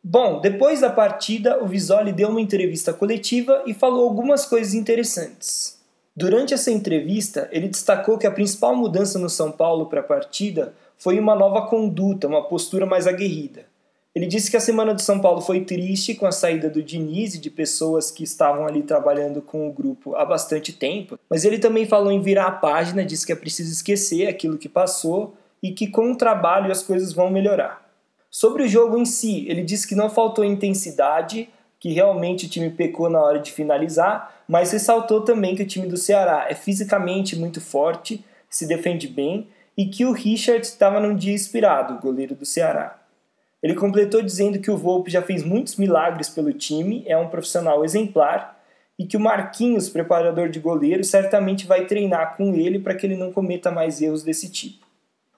Bom, 0.03 0.41
depois 0.41 0.81
da 0.81 0.91
partida, 0.91 1.63
o 1.63 1.69
Visoli 1.69 2.13
deu 2.13 2.31
uma 2.31 2.41
entrevista 2.41 2.93
coletiva 2.93 3.63
e 3.65 3.73
falou 3.73 4.09
algumas 4.09 4.45
coisas 4.45 4.75
interessantes. 4.75 5.79
Durante 6.17 6.53
essa 6.53 6.73
entrevista, 6.73 7.49
ele 7.53 7.69
destacou 7.69 8.19
que 8.19 8.27
a 8.27 8.31
principal 8.33 8.75
mudança 8.75 9.21
no 9.21 9.31
São 9.31 9.53
Paulo 9.53 9.87
para 9.87 10.01
a 10.01 10.03
partida 10.03 10.75
foi 11.01 11.19
uma 11.19 11.35
nova 11.35 11.67
conduta, 11.67 12.29
uma 12.29 12.47
postura 12.47 12.85
mais 12.85 13.07
aguerrida. 13.07 13.65
Ele 14.15 14.27
disse 14.27 14.51
que 14.51 14.57
a 14.57 14.61
semana 14.61 14.93
do 14.93 15.01
São 15.01 15.19
Paulo 15.19 15.41
foi 15.41 15.65
triste 15.65 16.15
com 16.15 16.27
a 16.27 16.33
saída 16.33 16.69
do 16.69 16.83
Diniz 16.83 17.35
e 17.35 17.39
de 17.39 17.49
pessoas 17.49 18.11
que 18.11 18.23
estavam 18.23 18.67
ali 18.67 18.83
trabalhando 18.83 19.41
com 19.41 19.67
o 19.67 19.73
grupo 19.73 20.15
há 20.15 20.25
bastante 20.27 20.73
tempo, 20.73 21.19
mas 21.29 21.45
ele 21.45 21.59
também 21.59 21.87
falou 21.87 22.13
em 22.13 22.21
virar 22.21 22.47
a 22.49 22.53
página, 22.53 23.05
disse 23.05 23.25
que 23.25 23.33
é 23.33 23.37
preciso 23.37 23.73
esquecer 23.73 24.27
aquilo 24.27 24.59
que 24.59 24.69
passou 24.69 25.35
e 25.63 25.71
que 25.71 25.87
com 25.87 26.13
o 26.13 26.17
trabalho 26.17 26.71
as 26.71 26.83
coisas 26.83 27.15
vão 27.15 27.31
melhorar. 27.31 27.89
Sobre 28.31 28.65
o 28.65 28.69
jogo 28.69 28.99
em 28.99 29.07
si, 29.07 29.47
ele 29.49 29.63
disse 29.63 29.89
que 29.89 29.95
não 29.95 30.11
faltou 30.11 30.45
intensidade, 30.45 31.49
que 31.79 31.93
realmente 31.93 32.45
o 32.45 32.49
time 32.49 32.69
pecou 32.69 33.09
na 33.09 33.21
hora 33.21 33.39
de 33.39 33.53
finalizar, 33.53 34.43
mas 34.47 34.73
ressaltou 34.73 35.23
também 35.23 35.55
que 35.55 35.63
o 35.63 35.67
time 35.67 35.87
do 35.87 35.97
Ceará 35.97 36.47
é 36.51 36.55
fisicamente 36.55 37.37
muito 37.37 37.61
forte, 37.61 38.23
se 38.51 38.67
defende 38.67 39.09
bem 39.09 39.49
e 39.81 39.87
que 39.87 40.05
o 40.05 40.13
Richard 40.13 40.61
estava 40.61 41.01
num 41.01 41.17
dia 41.17 41.33
inspirado, 41.33 41.99
goleiro 42.03 42.35
do 42.35 42.45
Ceará. 42.45 43.01
Ele 43.63 43.75
completou 43.75 44.21
dizendo 44.21 44.59
que 44.59 44.71
o 44.71 44.77
Volpe 44.77 45.11
já 45.11 45.23
fez 45.23 45.43
muitos 45.43 45.77
milagres 45.77 46.29
pelo 46.29 46.53
time, 46.53 47.03
é 47.07 47.17
um 47.17 47.29
profissional 47.29 47.83
exemplar 47.83 48.61
e 48.99 49.07
que 49.07 49.17
o 49.17 49.21
Marquinhos, 49.21 49.89
preparador 49.89 50.51
de 50.51 50.61
goleiro, 50.61 51.03
certamente 51.03 51.67
vai 51.67 51.87
treinar 51.87 52.37
com 52.37 52.55
ele 52.55 52.79
para 52.79 52.95
que 52.95 53.07
ele 53.07 53.17
não 53.17 53.33
cometa 53.33 53.71
mais 53.71 54.03
erros 54.03 54.23
desse 54.23 54.51
tipo. 54.51 54.87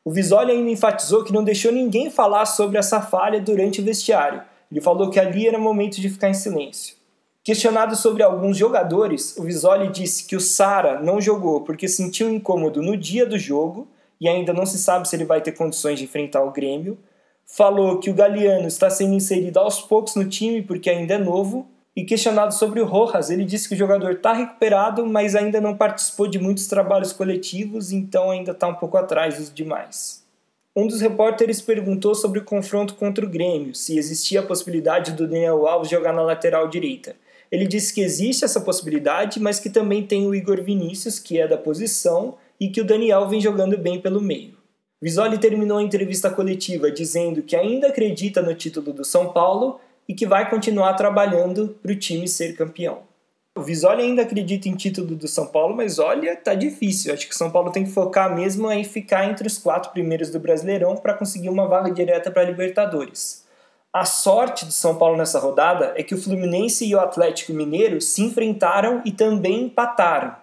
O 0.04 0.10
Visoli 0.10 0.50
ainda 0.50 0.72
enfatizou 0.72 1.22
que 1.22 1.32
não 1.32 1.44
deixou 1.44 1.70
ninguém 1.70 2.10
falar 2.10 2.44
sobre 2.46 2.78
essa 2.78 3.00
falha 3.00 3.40
durante 3.40 3.80
o 3.80 3.84
vestiário. 3.84 4.42
Ele 4.72 4.80
falou 4.80 5.08
que 5.08 5.20
ali 5.20 5.46
era 5.46 5.56
momento 5.56 6.00
de 6.00 6.10
ficar 6.10 6.28
em 6.28 6.34
silêncio. 6.34 6.96
Questionado 7.44 7.94
sobre 7.94 8.24
alguns 8.24 8.56
jogadores, 8.56 9.36
o 9.38 9.44
Visoli 9.44 9.86
disse 9.92 10.26
que 10.26 10.34
o 10.34 10.40
Sara 10.40 10.98
não 10.98 11.20
jogou 11.20 11.60
porque 11.60 11.86
sentiu 11.86 12.28
incômodo 12.28 12.82
no 12.82 12.96
dia 12.96 13.24
do 13.24 13.38
jogo 13.38 13.86
e 14.22 14.28
ainda 14.28 14.52
não 14.52 14.64
se 14.64 14.78
sabe 14.78 15.08
se 15.08 15.16
ele 15.16 15.24
vai 15.24 15.40
ter 15.40 15.50
condições 15.50 15.98
de 15.98 16.04
enfrentar 16.04 16.44
o 16.44 16.52
Grêmio. 16.52 16.96
Falou 17.44 17.98
que 17.98 18.08
o 18.08 18.14
Galeano 18.14 18.68
está 18.68 18.88
sendo 18.88 19.14
inserido 19.14 19.58
aos 19.58 19.80
poucos 19.80 20.14
no 20.14 20.28
time 20.28 20.62
porque 20.62 20.88
ainda 20.88 21.14
é 21.14 21.18
novo. 21.18 21.66
E 21.96 22.04
questionado 22.04 22.54
sobre 22.54 22.80
o 22.80 22.86
Rojas, 22.86 23.30
ele 23.30 23.44
disse 23.44 23.68
que 23.68 23.74
o 23.74 23.76
jogador 23.76 24.12
está 24.12 24.32
recuperado, 24.32 25.04
mas 25.04 25.34
ainda 25.34 25.60
não 25.60 25.76
participou 25.76 26.28
de 26.28 26.38
muitos 26.38 26.68
trabalhos 26.68 27.12
coletivos, 27.12 27.90
então 27.90 28.30
ainda 28.30 28.52
está 28.52 28.68
um 28.68 28.76
pouco 28.76 28.96
atrás 28.96 29.38
dos 29.38 29.52
demais. 29.52 30.22
Um 30.74 30.86
dos 30.86 31.00
repórteres 31.00 31.60
perguntou 31.60 32.14
sobre 32.14 32.38
o 32.38 32.44
confronto 32.44 32.94
contra 32.94 33.26
o 33.26 33.28
Grêmio, 33.28 33.74
se 33.74 33.98
existia 33.98 34.38
a 34.38 34.46
possibilidade 34.46 35.12
do 35.12 35.26
Daniel 35.26 35.66
Alves 35.66 35.90
jogar 35.90 36.12
na 36.12 36.22
lateral 36.22 36.68
direita. 36.68 37.16
Ele 37.50 37.66
disse 37.66 37.92
que 37.92 38.00
existe 38.00 38.44
essa 38.44 38.60
possibilidade, 38.60 39.40
mas 39.40 39.58
que 39.58 39.68
também 39.68 40.06
tem 40.06 40.26
o 40.26 40.34
Igor 40.34 40.62
Vinícius, 40.62 41.18
que 41.18 41.40
é 41.40 41.48
da 41.48 41.58
posição, 41.58 42.36
e 42.62 42.68
que 42.68 42.80
o 42.80 42.84
Daniel 42.84 43.26
vem 43.26 43.40
jogando 43.40 43.76
bem 43.76 44.00
pelo 44.00 44.20
meio. 44.20 44.54
Visoli 45.02 45.36
terminou 45.36 45.78
a 45.78 45.82
entrevista 45.82 46.30
coletiva 46.30 46.92
dizendo 46.92 47.42
que 47.42 47.56
ainda 47.56 47.88
acredita 47.88 48.40
no 48.40 48.54
título 48.54 48.92
do 48.92 49.04
São 49.04 49.32
Paulo 49.32 49.80
e 50.08 50.14
que 50.14 50.24
vai 50.24 50.48
continuar 50.48 50.94
trabalhando 50.94 51.76
para 51.82 51.90
o 51.90 51.96
time 51.96 52.28
ser 52.28 52.54
campeão. 52.54 53.00
O 53.58 53.62
Visoli 53.62 54.02
ainda 54.02 54.22
acredita 54.22 54.68
em 54.68 54.76
título 54.76 55.16
do 55.16 55.26
São 55.26 55.48
Paulo, 55.48 55.74
mas 55.74 55.98
olha, 55.98 56.36
tá 56.36 56.54
difícil. 56.54 57.12
Acho 57.12 57.26
que 57.26 57.34
o 57.34 57.36
São 57.36 57.50
Paulo 57.50 57.72
tem 57.72 57.82
que 57.82 57.90
focar 57.90 58.32
mesmo 58.32 58.70
em 58.70 58.84
ficar 58.84 59.28
entre 59.28 59.48
os 59.48 59.58
quatro 59.58 59.90
primeiros 59.90 60.30
do 60.30 60.38
Brasileirão 60.38 60.94
para 60.94 61.14
conseguir 61.14 61.48
uma 61.48 61.66
vaga 61.66 61.90
direta 61.90 62.30
para 62.30 62.42
a 62.42 62.46
Libertadores. 62.46 63.44
A 63.92 64.04
sorte 64.04 64.64
do 64.64 64.72
São 64.72 64.94
Paulo 64.94 65.16
nessa 65.16 65.40
rodada 65.40 65.94
é 65.96 66.04
que 66.04 66.14
o 66.14 66.22
Fluminense 66.22 66.86
e 66.86 66.94
o 66.94 67.00
Atlético 67.00 67.52
Mineiro 67.52 68.00
se 68.00 68.22
enfrentaram 68.22 69.02
e 69.04 69.10
também 69.10 69.64
empataram. 69.64 70.41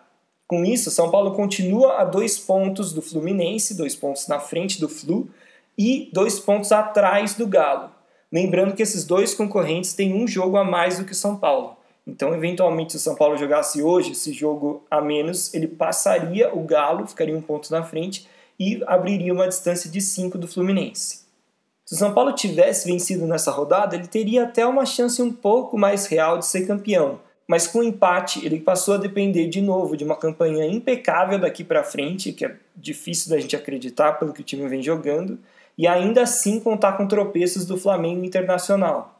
Com 0.50 0.66
isso, 0.66 0.90
São 0.90 1.12
Paulo 1.12 1.36
continua 1.36 2.00
a 2.00 2.04
dois 2.04 2.40
pontos 2.40 2.92
do 2.92 3.04
Fluminense, 3.04 3.78
dois 3.78 3.96
pontos 3.96 4.28
na 4.28 4.40
frente 4.40 4.82
do 4.82 4.90
Flu 4.90 5.30
e 5.78 6.10
dois 6.12 6.40
pontos 6.40 6.72
atrás 6.72 7.36
do 7.36 7.46
Galo. 7.46 7.92
Lembrando 8.34 8.74
que 8.74 8.82
esses 8.82 9.06
dois 9.06 9.36
concorrentes 9.36 9.94
têm 9.94 10.12
um 10.12 10.28
jogo 10.28 10.58
a 10.58 10.64
mais 10.64 10.98
do 10.98 11.06
que 11.06 11.12
o 11.12 11.16
São 11.16 11.38
Paulo. 11.38 11.78
Então, 12.06 12.34
eventualmente, 12.34 12.94
se 12.94 12.98
o 12.98 13.00
São 13.00 13.14
Paulo 13.14 13.38
jogasse 13.38 13.84
hoje 13.84 14.14
esse 14.14 14.34
jogo 14.34 14.84
a 14.90 15.00
menos, 15.00 15.54
ele 15.54 15.68
passaria 15.68 16.52
o 16.52 16.64
Galo, 16.64 17.06
ficaria 17.06 17.38
um 17.38 17.44
ponto 17.44 17.72
na 17.72 17.84
frente 17.84 18.28
e 18.60 18.82
abriria 18.88 19.32
uma 19.32 19.48
distância 19.48 19.88
de 19.88 20.02
5 20.02 20.36
do 20.36 20.48
Fluminense. 20.48 21.26
Se 21.86 21.94
o 21.94 21.98
São 21.98 22.12
Paulo 22.12 22.34
tivesse 22.34 22.92
vencido 22.92 23.28
nessa 23.28 23.52
rodada, 23.52 23.96
ele 23.96 24.08
teria 24.08 24.46
até 24.46 24.66
uma 24.66 24.88
chance 24.88 25.22
um 25.22 25.32
pouco 25.32 25.78
mais 25.78 26.08
real 26.08 26.40
de 26.40 26.48
ser 26.48 26.66
campeão 26.66 27.20
mas 27.50 27.66
com 27.66 27.80
o 27.80 27.84
empate 27.84 28.46
ele 28.46 28.60
passou 28.60 28.94
a 28.94 28.98
depender 28.98 29.48
de 29.48 29.60
novo 29.60 29.98
de 29.98 30.04
uma 30.04 30.16
campanha 30.16 30.68
impecável 30.68 31.40
daqui 31.40 31.64
para 31.64 31.84
frente, 31.84 32.32
que 32.32 32.46
é 32.46 32.56
difícil 32.76 33.32
da 33.32 33.40
gente 33.40 33.56
acreditar 33.56 34.14
pelo 34.20 34.32
que 34.32 34.42
o 34.42 34.44
time 34.44 34.68
vem 34.68 34.84
jogando, 34.84 35.40
e 35.76 35.88
ainda 35.88 36.22
assim 36.22 36.60
contar 36.60 36.94
com 36.94 37.08
tropeços 37.08 37.66
do 37.66 37.76
Flamengo 37.76 38.24
Internacional. 38.24 39.20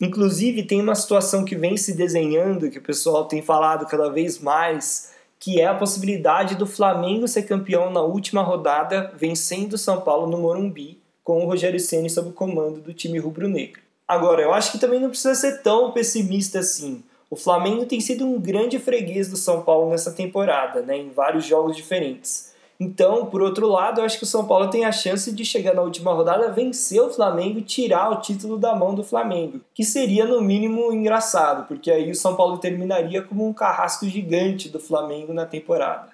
Inclusive, 0.00 0.62
tem 0.62 0.80
uma 0.80 0.94
situação 0.94 1.44
que 1.44 1.54
vem 1.54 1.76
se 1.76 1.94
desenhando, 1.94 2.70
que 2.70 2.78
o 2.78 2.82
pessoal 2.82 3.26
tem 3.26 3.42
falado 3.42 3.84
cada 3.84 4.08
vez 4.08 4.38
mais, 4.38 5.12
que 5.38 5.60
é 5.60 5.66
a 5.66 5.74
possibilidade 5.74 6.54
do 6.54 6.66
Flamengo 6.66 7.28
ser 7.28 7.42
campeão 7.42 7.90
na 7.90 8.00
última 8.00 8.40
rodada, 8.40 9.12
vencendo 9.18 9.74
o 9.74 9.78
São 9.78 10.00
Paulo 10.00 10.26
no 10.26 10.38
Morumbi, 10.38 10.98
com 11.22 11.44
o 11.44 11.46
Rogério 11.46 11.78
Ceni 11.78 12.08
sob 12.08 12.30
o 12.30 12.32
comando 12.32 12.80
do 12.80 12.94
time 12.94 13.18
rubro-negro. 13.18 13.82
Agora, 14.08 14.40
eu 14.40 14.54
acho 14.54 14.72
que 14.72 14.78
também 14.78 14.98
não 14.98 15.10
precisa 15.10 15.34
ser 15.34 15.60
tão 15.60 15.92
pessimista 15.92 16.60
assim. 16.60 17.02
O 17.28 17.36
Flamengo 17.36 17.86
tem 17.86 18.00
sido 18.00 18.24
um 18.24 18.40
grande 18.40 18.78
freguês 18.78 19.28
do 19.28 19.36
São 19.36 19.62
Paulo 19.62 19.90
nessa 19.90 20.12
temporada, 20.12 20.80
né, 20.82 20.96
em 20.96 21.10
vários 21.10 21.44
jogos 21.44 21.76
diferentes. 21.76 22.54
Então, 22.78 23.26
por 23.26 23.40
outro 23.40 23.66
lado, 23.66 24.00
eu 24.00 24.04
acho 24.04 24.18
que 24.18 24.24
o 24.24 24.28
São 24.28 24.46
Paulo 24.46 24.68
tem 24.68 24.84
a 24.84 24.92
chance 24.92 25.32
de 25.32 25.44
chegar 25.44 25.74
na 25.74 25.82
última 25.82 26.12
rodada, 26.12 26.52
vencer 26.52 27.00
o 27.00 27.10
Flamengo 27.10 27.58
e 27.58 27.62
tirar 27.62 28.10
o 28.10 28.20
título 28.20 28.58
da 28.58 28.74
mão 28.74 28.94
do 28.94 29.02
Flamengo, 29.02 29.60
que 29.74 29.82
seria 29.82 30.26
no 30.26 30.42
mínimo 30.42 30.92
engraçado, 30.92 31.66
porque 31.66 31.90
aí 31.90 32.10
o 32.10 32.14
São 32.14 32.36
Paulo 32.36 32.58
terminaria 32.58 33.22
como 33.22 33.46
um 33.46 33.52
carrasco 33.52 34.06
gigante 34.06 34.68
do 34.68 34.78
Flamengo 34.78 35.32
na 35.32 35.46
temporada. 35.46 36.10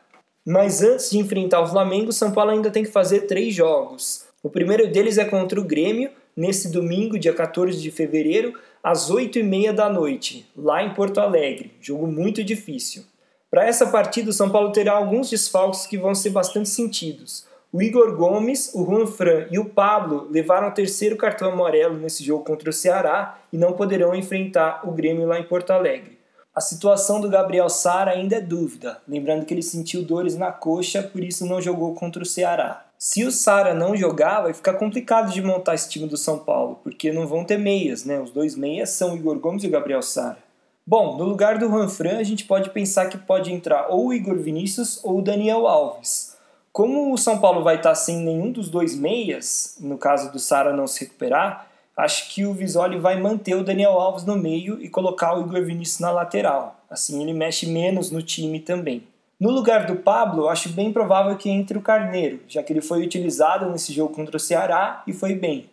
Mas 0.46 0.82
antes 0.82 1.10
de 1.10 1.18
enfrentar 1.18 1.60
o 1.60 1.66
Flamengo, 1.66 2.10
o 2.10 2.12
São 2.12 2.32
Paulo 2.32 2.52
ainda 2.52 2.70
tem 2.70 2.84
que 2.84 2.90
fazer 2.90 3.22
três 3.22 3.54
jogos. 3.54 4.24
O 4.42 4.48
primeiro 4.48 4.90
deles 4.90 5.18
é 5.18 5.24
contra 5.24 5.60
o 5.60 5.64
Grêmio, 5.64 6.10
nesse 6.36 6.70
domingo, 6.70 7.18
dia 7.18 7.32
14 7.32 7.80
de 7.80 7.90
fevereiro, 7.90 8.54
às 8.82 9.10
8h30 9.10 9.72
da 9.72 9.88
noite, 9.88 10.46
lá 10.56 10.82
em 10.82 10.94
Porto 10.94 11.18
Alegre. 11.18 11.72
Jogo 11.80 12.06
muito 12.06 12.42
difícil. 12.42 13.04
Para 13.50 13.66
essa 13.66 13.86
partida, 13.86 14.30
o 14.30 14.32
São 14.32 14.50
Paulo 14.50 14.72
terá 14.72 14.92
alguns 14.92 15.28
desfalques 15.28 15.86
que 15.86 15.98
vão 15.98 16.14
ser 16.14 16.30
bastante 16.30 16.68
sentidos. 16.68 17.46
O 17.72 17.80
Igor 17.80 18.16
Gomes, 18.16 18.70
o 18.74 18.84
Juan 18.84 19.06
Fran 19.06 19.46
e 19.50 19.58
o 19.58 19.64
Pablo 19.64 20.28
levaram 20.30 20.68
o 20.68 20.74
terceiro 20.74 21.16
cartão 21.16 21.50
amarelo 21.50 21.96
nesse 21.96 22.22
jogo 22.22 22.44
contra 22.44 22.68
o 22.68 22.72
Ceará 22.72 23.38
e 23.52 23.56
não 23.56 23.72
poderão 23.72 24.14
enfrentar 24.14 24.86
o 24.86 24.92
Grêmio 24.92 25.26
lá 25.26 25.38
em 25.38 25.44
Porto 25.44 25.70
Alegre. 25.70 26.18
A 26.54 26.60
situação 26.60 27.18
do 27.18 27.30
Gabriel 27.30 27.70
Sara 27.70 28.10
ainda 28.10 28.36
é 28.36 28.40
dúvida, 28.42 29.00
lembrando 29.08 29.46
que 29.46 29.54
ele 29.54 29.62
sentiu 29.62 30.02
dores 30.02 30.36
na 30.36 30.52
coxa, 30.52 31.02
por 31.02 31.24
isso 31.24 31.46
não 31.46 31.62
jogou 31.62 31.94
contra 31.94 32.22
o 32.22 32.26
Ceará. 32.26 32.84
Se 33.04 33.24
o 33.24 33.32
Sara 33.32 33.74
não 33.74 33.96
jogar, 33.96 34.42
vai 34.42 34.54
ficar 34.54 34.74
complicado 34.74 35.32
de 35.32 35.42
montar 35.42 35.74
esse 35.74 35.90
time 35.90 36.06
do 36.06 36.16
São 36.16 36.38
Paulo, 36.38 36.78
porque 36.84 37.10
não 37.10 37.26
vão 37.26 37.44
ter 37.44 37.58
meias, 37.58 38.04
né? 38.04 38.20
Os 38.20 38.30
dois 38.30 38.54
meias 38.54 38.90
são 38.90 39.12
o 39.12 39.16
Igor 39.16 39.40
Gomes 39.40 39.64
e 39.64 39.66
o 39.66 39.70
Gabriel 39.70 40.00
Sara. 40.02 40.38
Bom, 40.86 41.16
no 41.16 41.24
lugar 41.24 41.58
do 41.58 41.68
Juan 41.68 41.88
Fran, 41.88 42.18
a 42.18 42.22
gente 42.22 42.44
pode 42.44 42.70
pensar 42.70 43.06
que 43.06 43.18
pode 43.18 43.52
entrar 43.52 43.88
ou 43.88 44.06
o 44.06 44.14
Igor 44.14 44.38
Vinícius 44.38 45.00
ou 45.02 45.18
o 45.18 45.20
Daniel 45.20 45.66
Alves. 45.66 46.36
Como 46.72 47.12
o 47.12 47.18
São 47.18 47.40
Paulo 47.40 47.64
vai 47.64 47.74
estar 47.74 47.96
sem 47.96 48.20
nenhum 48.20 48.52
dos 48.52 48.70
dois 48.70 48.96
meias, 48.96 49.78
no 49.80 49.98
caso 49.98 50.30
do 50.30 50.38
Sara 50.38 50.72
não 50.72 50.86
se 50.86 51.00
recuperar, 51.00 51.66
acho 51.96 52.32
que 52.32 52.46
o 52.46 52.54
Visoli 52.54 53.00
vai 53.00 53.20
manter 53.20 53.56
o 53.56 53.64
Daniel 53.64 53.98
Alves 53.98 54.24
no 54.24 54.36
meio 54.36 54.80
e 54.80 54.88
colocar 54.88 55.36
o 55.36 55.40
Igor 55.40 55.64
Vinícius 55.64 55.98
na 55.98 56.12
lateral. 56.12 56.80
Assim 56.88 57.20
ele 57.20 57.32
mexe 57.32 57.66
menos 57.66 58.12
no 58.12 58.22
time 58.22 58.60
também. 58.60 59.02
No 59.42 59.50
lugar 59.50 59.86
do 59.86 59.96
Pablo, 59.96 60.48
acho 60.48 60.68
bem 60.68 60.92
provável 60.92 61.36
que 61.36 61.50
entre 61.50 61.76
o 61.76 61.82
Carneiro, 61.82 62.38
já 62.46 62.62
que 62.62 62.72
ele 62.72 62.80
foi 62.80 63.02
utilizado 63.02 63.68
nesse 63.68 63.92
jogo 63.92 64.14
contra 64.14 64.36
o 64.36 64.38
Ceará 64.38 65.02
e 65.04 65.12
foi 65.12 65.34
bem. 65.34 65.68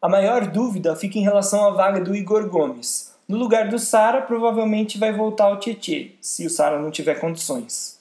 A 0.00 0.08
maior 0.08 0.46
dúvida 0.46 0.94
fica 0.94 1.18
em 1.18 1.22
relação 1.22 1.66
à 1.66 1.70
vaga 1.70 2.00
do 2.00 2.14
Igor 2.14 2.48
Gomes. 2.48 3.12
No 3.26 3.36
lugar 3.36 3.70
do 3.70 3.76
Sara, 3.76 4.22
provavelmente 4.22 4.98
vai 4.98 5.12
voltar 5.12 5.50
o 5.50 5.56
Tietê, 5.56 6.12
se 6.20 6.46
o 6.46 6.50
Sara 6.50 6.78
não 6.78 6.92
tiver 6.92 7.16
condições. 7.16 7.98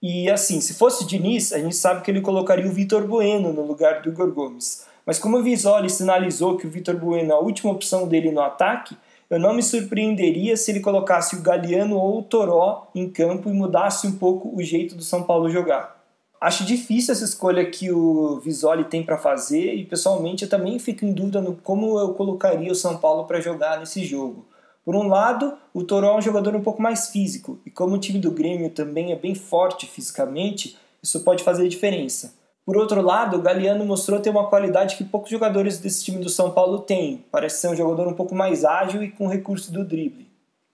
E 0.00 0.30
assim, 0.30 0.60
se 0.60 0.74
fosse 0.74 1.02
o 1.02 1.06
Diniz, 1.08 1.52
a 1.52 1.58
gente 1.58 1.74
sabe 1.74 2.02
que 2.02 2.10
ele 2.12 2.20
colocaria 2.20 2.70
o 2.70 2.72
Vitor 2.72 3.04
Bueno 3.04 3.52
no 3.52 3.66
lugar 3.66 4.00
do 4.00 4.10
Igor 4.10 4.30
Gomes. 4.30 4.86
Mas 5.04 5.18
como 5.18 5.38
o 5.38 5.42
Visoli 5.42 5.90
sinalizou 5.90 6.56
que 6.56 6.68
o 6.68 6.70
Vitor 6.70 6.96
Bueno 6.96 7.32
é 7.32 7.34
a 7.34 7.40
última 7.40 7.72
opção 7.72 8.06
dele 8.06 8.30
no 8.30 8.40
ataque, 8.40 8.96
eu 9.32 9.38
não 9.38 9.54
me 9.54 9.62
surpreenderia 9.62 10.58
se 10.58 10.70
ele 10.70 10.80
colocasse 10.80 11.34
o 11.34 11.40
Galeano 11.40 11.96
ou 11.96 12.18
o 12.18 12.22
Toró 12.22 12.90
em 12.94 13.08
campo 13.08 13.48
e 13.48 13.52
mudasse 13.54 14.06
um 14.06 14.18
pouco 14.18 14.54
o 14.54 14.62
jeito 14.62 14.94
do 14.94 15.02
São 15.02 15.22
Paulo 15.22 15.48
jogar. 15.48 16.04
Acho 16.38 16.66
difícil 16.66 17.12
essa 17.12 17.24
escolha 17.24 17.64
que 17.64 17.90
o 17.90 18.38
Visoli 18.40 18.84
tem 18.84 19.02
para 19.02 19.16
fazer 19.16 19.72
e 19.72 19.86
pessoalmente 19.86 20.44
eu 20.44 20.50
também 20.50 20.78
fico 20.78 21.06
em 21.06 21.14
dúvida 21.14 21.40
no 21.40 21.56
como 21.56 21.98
eu 21.98 22.12
colocaria 22.12 22.70
o 22.70 22.74
São 22.74 22.98
Paulo 22.98 23.24
para 23.24 23.40
jogar 23.40 23.80
nesse 23.80 24.04
jogo. 24.04 24.44
Por 24.84 24.94
um 24.94 25.08
lado, 25.08 25.54
o 25.72 25.82
Toró 25.82 26.12
é 26.12 26.18
um 26.18 26.20
jogador 26.20 26.54
um 26.54 26.60
pouco 26.60 26.82
mais 26.82 27.08
físico 27.08 27.58
e 27.64 27.70
como 27.70 27.94
o 27.94 27.98
time 27.98 28.18
do 28.18 28.32
Grêmio 28.32 28.68
também 28.68 29.12
é 29.12 29.16
bem 29.16 29.34
forte 29.34 29.86
fisicamente, 29.86 30.76
isso 31.02 31.24
pode 31.24 31.42
fazer 31.42 31.66
diferença. 31.68 32.34
Por 32.64 32.76
outro 32.76 33.02
lado, 33.02 33.36
o 33.36 33.42
Galeano 33.42 33.84
mostrou 33.84 34.20
ter 34.20 34.30
uma 34.30 34.48
qualidade 34.48 34.96
que 34.96 35.02
poucos 35.02 35.30
jogadores 35.30 35.78
desse 35.78 36.04
time 36.04 36.22
do 36.22 36.30
São 36.30 36.52
Paulo 36.52 36.78
têm. 36.78 37.24
Parece 37.30 37.60
ser 37.60 37.68
um 37.68 37.76
jogador 37.76 38.06
um 38.06 38.14
pouco 38.14 38.36
mais 38.36 38.64
ágil 38.64 39.02
e 39.02 39.10
com 39.10 39.26
recurso 39.26 39.72
do 39.72 39.84
drible. 39.84 40.30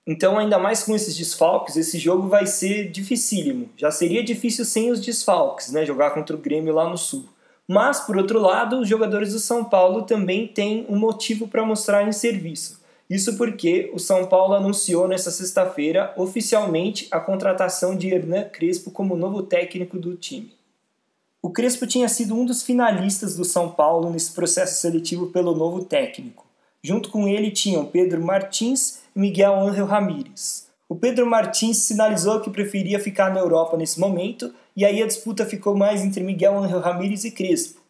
Então, 0.07 0.38
ainda 0.38 0.59
mais 0.59 0.83
com 0.83 0.95
esses 0.95 1.16
desfalques, 1.16 1.76
esse 1.76 1.99
jogo 1.99 2.28
vai 2.28 2.47
ser 2.47 2.90
dificílimo. 2.90 3.71
Já 3.76 3.90
seria 3.90 4.23
difícil 4.23 4.64
sem 4.64 4.90
os 4.90 5.00
desfalques, 5.00 5.73
né? 5.73 5.85
Jogar 5.85 6.11
contra 6.11 6.37
o 6.37 6.38
Grêmio 6.38 6.75
lá 6.75 6.88
no 6.88 6.99
Sul. 6.99 7.26
Mas, 7.66 8.00
por 8.00 8.16
outro 8.16 8.38
lado, 8.38 8.80
os 8.80 8.88
jogadores 8.88 9.33
do 9.33 9.38
São 9.38 9.64
Paulo 9.64 10.02
também 10.02 10.47
têm 10.47 10.87
um 10.88 10.99
motivo 10.99 11.49
para 11.49 11.64
mostrar 11.64 12.07
em 12.07 12.12
serviço. 12.12 12.80
Isso 13.09 13.37
porque 13.37 13.90
o 13.95 13.99
São 13.99 14.26
Paulo 14.26 14.54
anunciou 14.54 15.09
nesta 15.09 15.30
sexta-feira 15.30 16.12
oficialmente 16.16 17.09
a 17.11 17.18
contratação 17.18 17.97
de 17.97 18.09
Hernan 18.09 18.45
Crespo 18.45 18.90
como 18.90 19.16
novo 19.16 19.42
técnico 19.42 19.99
do 19.99 20.14
time. 20.14 20.58
O 21.40 21.50
Crespo 21.50 21.87
tinha 21.87 22.09
sido 22.09 22.35
um 22.35 22.45
dos 22.45 22.64
finalistas 22.64 23.37
do 23.37 23.45
São 23.45 23.71
Paulo 23.71 24.11
nesse 24.11 24.33
processo 24.33 24.80
seletivo 24.80 25.28
pelo 25.28 25.54
novo 25.54 25.85
técnico. 25.85 26.45
Junto 26.83 27.11
com 27.11 27.28
ele 27.28 27.52
tinham 27.52 27.87
Pedro 27.87 28.21
Martins 28.21 28.99
e 29.14 29.21
Miguel 29.21 29.54
Ángel 29.54 29.87
Ramírez. 29.87 30.66
O 30.88 30.97
Pedro 30.97 31.26
Martins 31.26 31.78
sinalizou 31.78 32.40
que 32.40 32.50
preferia 32.50 32.99
ficar 32.99 33.33
na 33.33 33.38
Europa 33.38 33.76
nesse 33.76 34.00
momento, 34.00 34.52
e 34.75 34.85
aí 34.85 35.00
a 35.00 35.07
disputa 35.07 35.47
ficou 35.47 35.76
mais 35.76 36.02
entre 36.02 36.25
Miguel 36.25 36.59
Ángel 36.59 36.80
Ramírez 36.80 37.25
e 37.25 37.30
Crespo. 37.30 37.80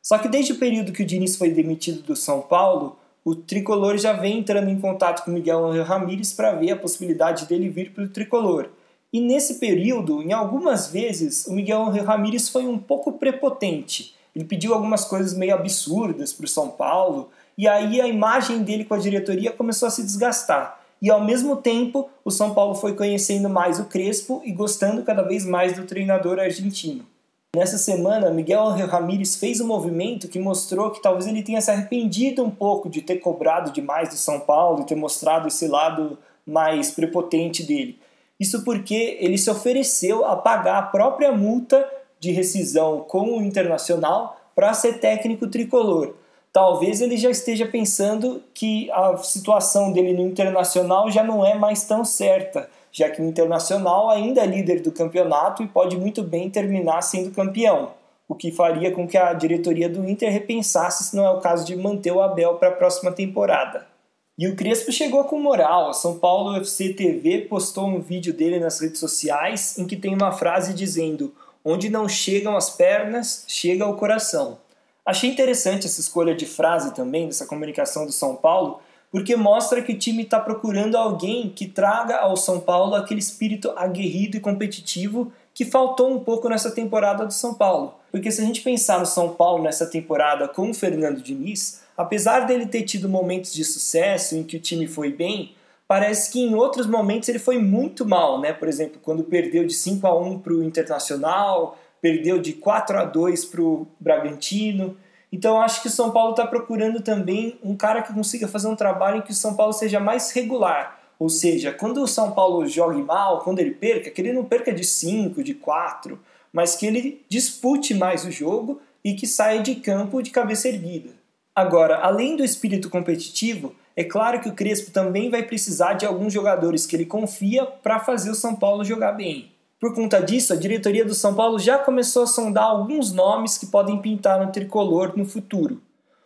Só 0.00 0.16
que 0.16 0.28
desde 0.28 0.52
o 0.52 0.58
período 0.58 0.92
que 0.92 1.02
o 1.02 1.06
Diniz 1.06 1.36
foi 1.36 1.50
demitido 1.50 2.02
do 2.02 2.16
São 2.16 2.40
Paulo, 2.40 2.96
o 3.22 3.34
tricolor 3.34 3.98
já 3.98 4.14
vem 4.14 4.38
entrando 4.38 4.70
em 4.70 4.80
contato 4.80 5.24
com 5.24 5.30
Miguel 5.30 5.66
Ángel 5.66 5.84
Ramírez 5.84 6.32
para 6.32 6.52
ver 6.52 6.70
a 6.70 6.76
possibilidade 6.76 7.46
dele 7.46 7.68
vir 7.68 7.92
para 7.92 8.04
o 8.04 8.08
tricolor. 8.08 8.70
E 9.14 9.20
nesse 9.20 9.60
período, 9.60 10.20
em 10.24 10.32
algumas 10.32 10.88
vezes, 10.88 11.46
o 11.46 11.52
Miguel 11.52 11.84
Ramírez 11.84 12.48
foi 12.48 12.66
um 12.66 12.76
pouco 12.76 13.12
prepotente. 13.12 14.12
Ele 14.34 14.44
pediu 14.44 14.74
algumas 14.74 15.04
coisas 15.04 15.34
meio 15.34 15.54
absurdas 15.54 16.32
para 16.32 16.46
o 16.46 16.48
São 16.48 16.68
Paulo, 16.68 17.30
e 17.56 17.68
aí 17.68 18.00
a 18.00 18.08
imagem 18.08 18.64
dele 18.64 18.84
com 18.84 18.92
a 18.92 18.98
diretoria 18.98 19.52
começou 19.52 19.86
a 19.86 19.90
se 19.92 20.02
desgastar. 20.02 20.80
E 21.00 21.08
ao 21.12 21.24
mesmo 21.24 21.54
tempo, 21.54 22.10
o 22.24 22.30
São 22.32 22.54
Paulo 22.54 22.74
foi 22.74 22.96
conhecendo 22.96 23.48
mais 23.48 23.78
o 23.78 23.84
Crespo 23.84 24.42
e 24.44 24.50
gostando 24.50 25.04
cada 25.04 25.22
vez 25.22 25.46
mais 25.46 25.76
do 25.76 25.84
treinador 25.84 26.40
argentino. 26.40 27.06
Nessa 27.54 27.78
semana, 27.78 28.32
Miguel 28.32 28.70
Ramírez 28.70 29.36
fez 29.36 29.60
um 29.60 29.68
movimento 29.68 30.26
que 30.26 30.40
mostrou 30.40 30.90
que 30.90 31.00
talvez 31.00 31.28
ele 31.28 31.44
tenha 31.44 31.60
se 31.60 31.70
arrependido 31.70 32.42
um 32.42 32.50
pouco 32.50 32.90
de 32.90 33.00
ter 33.00 33.18
cobrado 33.18 33.70
demais 33.70 34.08
do 34.08 34.16
São 34.16 34.40
Paulo 34.40 34.82
e 34.82 34.86
ter 34.86 34.96
mostrado 34.96 35.46
esse 35.46 35.68
lado 35.68 36.18
mais 36.44 36.90
prepotente 36.90 37.62
dele. 37.62 38.02
Isso 38.38 38.64
porque 38.64 39.16
ele 39.20 39.38
se 39.38 39.50
ofereceu 39.50 40.24
a 40.24 40.36
pagar 40.36 40.78
a 40.78 40.82
própria 40.82 41.32
multa 41.32 41.88
de 42.18 42.32
rescisão 42.32 43.00
com 43.00 43.38
o 43.38 43.42
Internacional 43.42 44.36
para 44.54 44.74
ser 44.74 44.98
técnico 44.98 45.46
tricolor. 45.46 46.14
Talvez 46.52 47.00
ele 47.00 47.16
já 47.16 47.30
esteja 47.30 47.66
pensando 47.66 48.42
que 48.54 48.90
a 48.92 49.16
situação 49.16 49.92
dele 49.92 50.14
no 50.14 50.26
Internacional 50.26 51.10
já 51.10 51.22
não 51.22 51.44
é 51.44 51.54
mais 51.54 51.84
tão 51.84 52.04
certa, 52.04 52.70
já 52.92 53.10
que 53.10 53.20
o 53.20 53.24
Internacional 53.24 54.08
ainda 54.08 54.40
é 54.40 54.46
líder 54.46 54.80
do 54.80 54.92
campeonato 54.92 55.62
e 55.62 55.68
pode 55.68 55.96
muito 55.96 56.22
bem 56.22 56.48
terminar 56.48 57.02
sendo 57.02 57.32
campeão, 57.32 57.90
o 58.28 58.34
que 58.34 58.52
faria 58.52 58.92
com 58.92 59.06
que 59.06 59.18
a 59.18 59.32
diretoria 59.32 59.88
do 59.88 60.08
Inter 60.08 60.32
repensasse 60.32 61.04
se 61.04 61.16
não 61.16 61.26
é 61.26 61.30
o 61.30 61.40
caso 61.40 61.64
de 61.66 61.76
manter 61.76 62.12
o 62.12 62.22
Abel 62.22 62.54
para 62.54 62.68
a 62.68 62.72
próxima 62.72 63.10
temporada. 63.12 63.93
E 64.36 64.48
o 64.48 64.56
Crespo 64.56 64.90
chegou 64.90 65.22
com 65.24 65.38
moral. 65.38 65.90
A 65.90 65.92
São 65.92 66.18
Paulo 66.18 66.54
UFC 66.54 66.92
TV 66.92 67.42
postou 67.42 67.86
um 67.86 68.00
vídeo 68.00 68.34
dele 68.34 68.58
nas 68.58 68.80
redes 68.80 68.98
sociais 68.98 69.78
em 69.78 69.86
que 69.86 69.96
tem 69.96 70.12
uma 70.12 70.32
frase 70.32 70.74
dizendo: 70.74 71.32
Onde 71.64 71.88
não 71.88 72.08
chegam 72.08 72.56
as 72.56 72.68
pernas, 72.68 73.44
chega 73.46 73.86
o 73.86 73.96
coração. 73.96 74.58
Achei 75.06 75.30
interessante 75.30 75.86
essa 75.86 76.00
escolha 76.00 76.34
de 76.34 76.46
frase 76.46 76.92
também, 76.94 77.26
dessa 77.26 77.46
comunicação 77.46 78.06
do 78.06 78.12
São 78.12 78.34
Paulo, 78.34 78.80
porque 79.08 79.36
mostra 79.36 79.80
que 79.80 79.92
o 79.92 79.98
time 79.98 80.24
está 80.24 80.40
procurando 80.40 80.96
alguém 80.96 81.48
que 81.48 81.68
traga 81.68 82.16
ao 82.16 82.36
São 82.36 82.58
Paulo 82.58 82.96
aquele 82.96 83.20
espírito 83.20 83.70
aguerrido 83.76 84.36
e 84.36 84.40
competitivo 84.40 85.30
que 85.54 85.64
faltou 85.64 86.12
um 86.12 86.18
pouco 86.18 86.48
nessa 86.48 86.72
temporada 86.72 87.24
do 87.24 87.32
São 87.32 87.54
Paulo. 87.54 87.94
Porque 88.10 88.30
se 88.30 88.42
a 88.42 88.44
gente 88.44 88.60
pensar 88.60 88.98
no 88.98 89.06
São 89.06 89.30
Paulo 89.34 89.62
nessa 89.62 89.86
temporada 89.86 90.48
com 90.48 90.70
o 90.70 90.74
Fernando 90.74 91.22
Diniz, 91.22 91.82
apesar 91.96 92.40
dele 92.40 92.66
ter 92.66 92.82
tido 92.82 93.08
momentos 93.08 93.54
de 93.54 93.64
sucesso 93.64 94.36
em 94.36 94.42
que 94.42 94.56
o 94.56 94.60
time 94.60 94.88
foi 94.88 95.12
bem, 95.12 95.54
parece 95.86 96.32
que 96.32 96.40
em 96.40 96.54
outros 96.54 96.86
momentos 96.88 97.28
ele 97.28 97.38
foi 97.38 97.58
muito 97.58 98.04
mal, 98.04 98.40
né? 98.40 98.52
Por 98.52 98.66
exemplo, 98.66 99.00
quando 99.00 99.22
perdeu 99.22 99.64
de 99.64 99.74
5 99.74 100.04
a 100.06 100.18
1 100.18 100.40
para 100.40 100.52
o 100.52 100.64
Internacional, 100.64 101.78
perdeu 102.00 102.40
de 102.40 102.54
4 102.54 102.98
a 102.98 103.04
2 103.04 103.44
para 103.44 103.62
o 103.62 103.86
Bragantino. 104.00 104.96
Então 105.32 105.60
acho 105.60 105.82
que 105.82 105.88
o 105.88 105.90
São 105.90 106.10
Paulo 106.10 106.30
está 106.30 106.46
procurando 106.46 107.00
também 107.00 107.58
um 107.62 107.76
cara 107.76 108.02
que 108.02 108.12
consiga 108.12 108.48
fazer 108.48 108.66
um 108.68 108.76
trabalho 108.76 109.18
em 109.18 109.22
que 109.22 109.30
o 109.30 109.34
São 109.34 109.54
Paulo 109.54 109.72
seja 109.72 110.00
mais 110.00 110.32
regular. 110.32 111.03
Ou 111.18 111.28
seja, 111.28 111.72
quando 111.72 112.02
o 112.02 112.08
São 112.08 112.32
Paulo 112.32 112.66
jogue 112.66 113.02
mal, 113.02 113.40
quando 113.40 113.60
ele 113.60 113.70
perca, 113.70 114.10
que 114.10 114.20
ele 114.20 114.32
não 114.32 114.44
perca 114.44 114.72
de 114.72 114.84
5, 114.84 115.42
de 115.42 115.54
4, 115.54 116.18
mas 116.52 116.76
que 116.76 116.86
ele 116.86 117.24
dispute 117.28 117.94
mais 117.94 118.24
o 118.24 118.30
jogo 118.30 118.80
e 119.04 119.14
que 119.14 119.26
saia 119.26 119.62
de 119.62 119.76
campo 119.76 120.22
de 120.22 120.30
cabeça 120.30 120.68
erguida. 120.68 121.10
Agora, 121.54 121.98
além 121.98 122.36
do 122.36 122.44
espírito 122.44 122.90
competitivo, 122.90 123.74
é 123.96 124.02
claro 124.02 124.40
que 124.40 124.48
o 124.48 124.54
Crespo 124.54 124.90
também 124.90 125.30
vai 125.30 125.44
precisar 125.44 125.94
de 125.94 126.04
alguns 126.04 126.32
jogadores 126.32 126.84
que 126.84 126.96
ele 126.96 127.06
confia 127.06 127.64
para 127.64 128.00
fazer 128.00 128.30
o 128.30 128.34
São 128.34 128.56
Paulo 128.56 128.84
jogar 128.84 129.12
bem. 129.12 129.52
Por 129.78 129.94
conta 129.94 130.20
disso, 130.20 130.52
a 130.52 130.56
diretoria 130.56 131.04
do 131.04 131.14
São 131.14 131.34
Paulo 131.34 131.58
já 131.58 131.78
começou 131.78 132.22
a 132.22 132.26
sondar 132.26 132.64
alguns 132.64 133.12
nomes 133.12 133.58
que 133.58 133.66
podem 133.66 134.00
pintar 134.00 134.44
no 134.44 134.50
tricolor 134.50 135.16
no 135.16 135.26
futuro. 135.26 135.80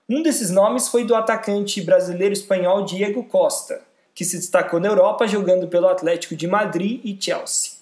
Um 0.08 0.22
desses 0.22 0.50
nomes 0.50 0.88
foi 0.88 1.04
do 1.04 1.14
atacante 1.14 1.82
brasileiro 1.82 2.32
espanhol 2.32 2.84
Diego 2.84 3.24
Costa, 3.24 3.82
que 4.18 4.24
se 4.24 4.36
destacou 4.36 4.80
na 4.80 4.88
Europa 4.88 5.28
jogando 5.28 5.68
pelo 5.68 5.86
Atlético 5.86 6.34
de 6.34 6.48
Madrid 6.48 7.00
e 7.04 7.16
Chelsea. 7.20 7.74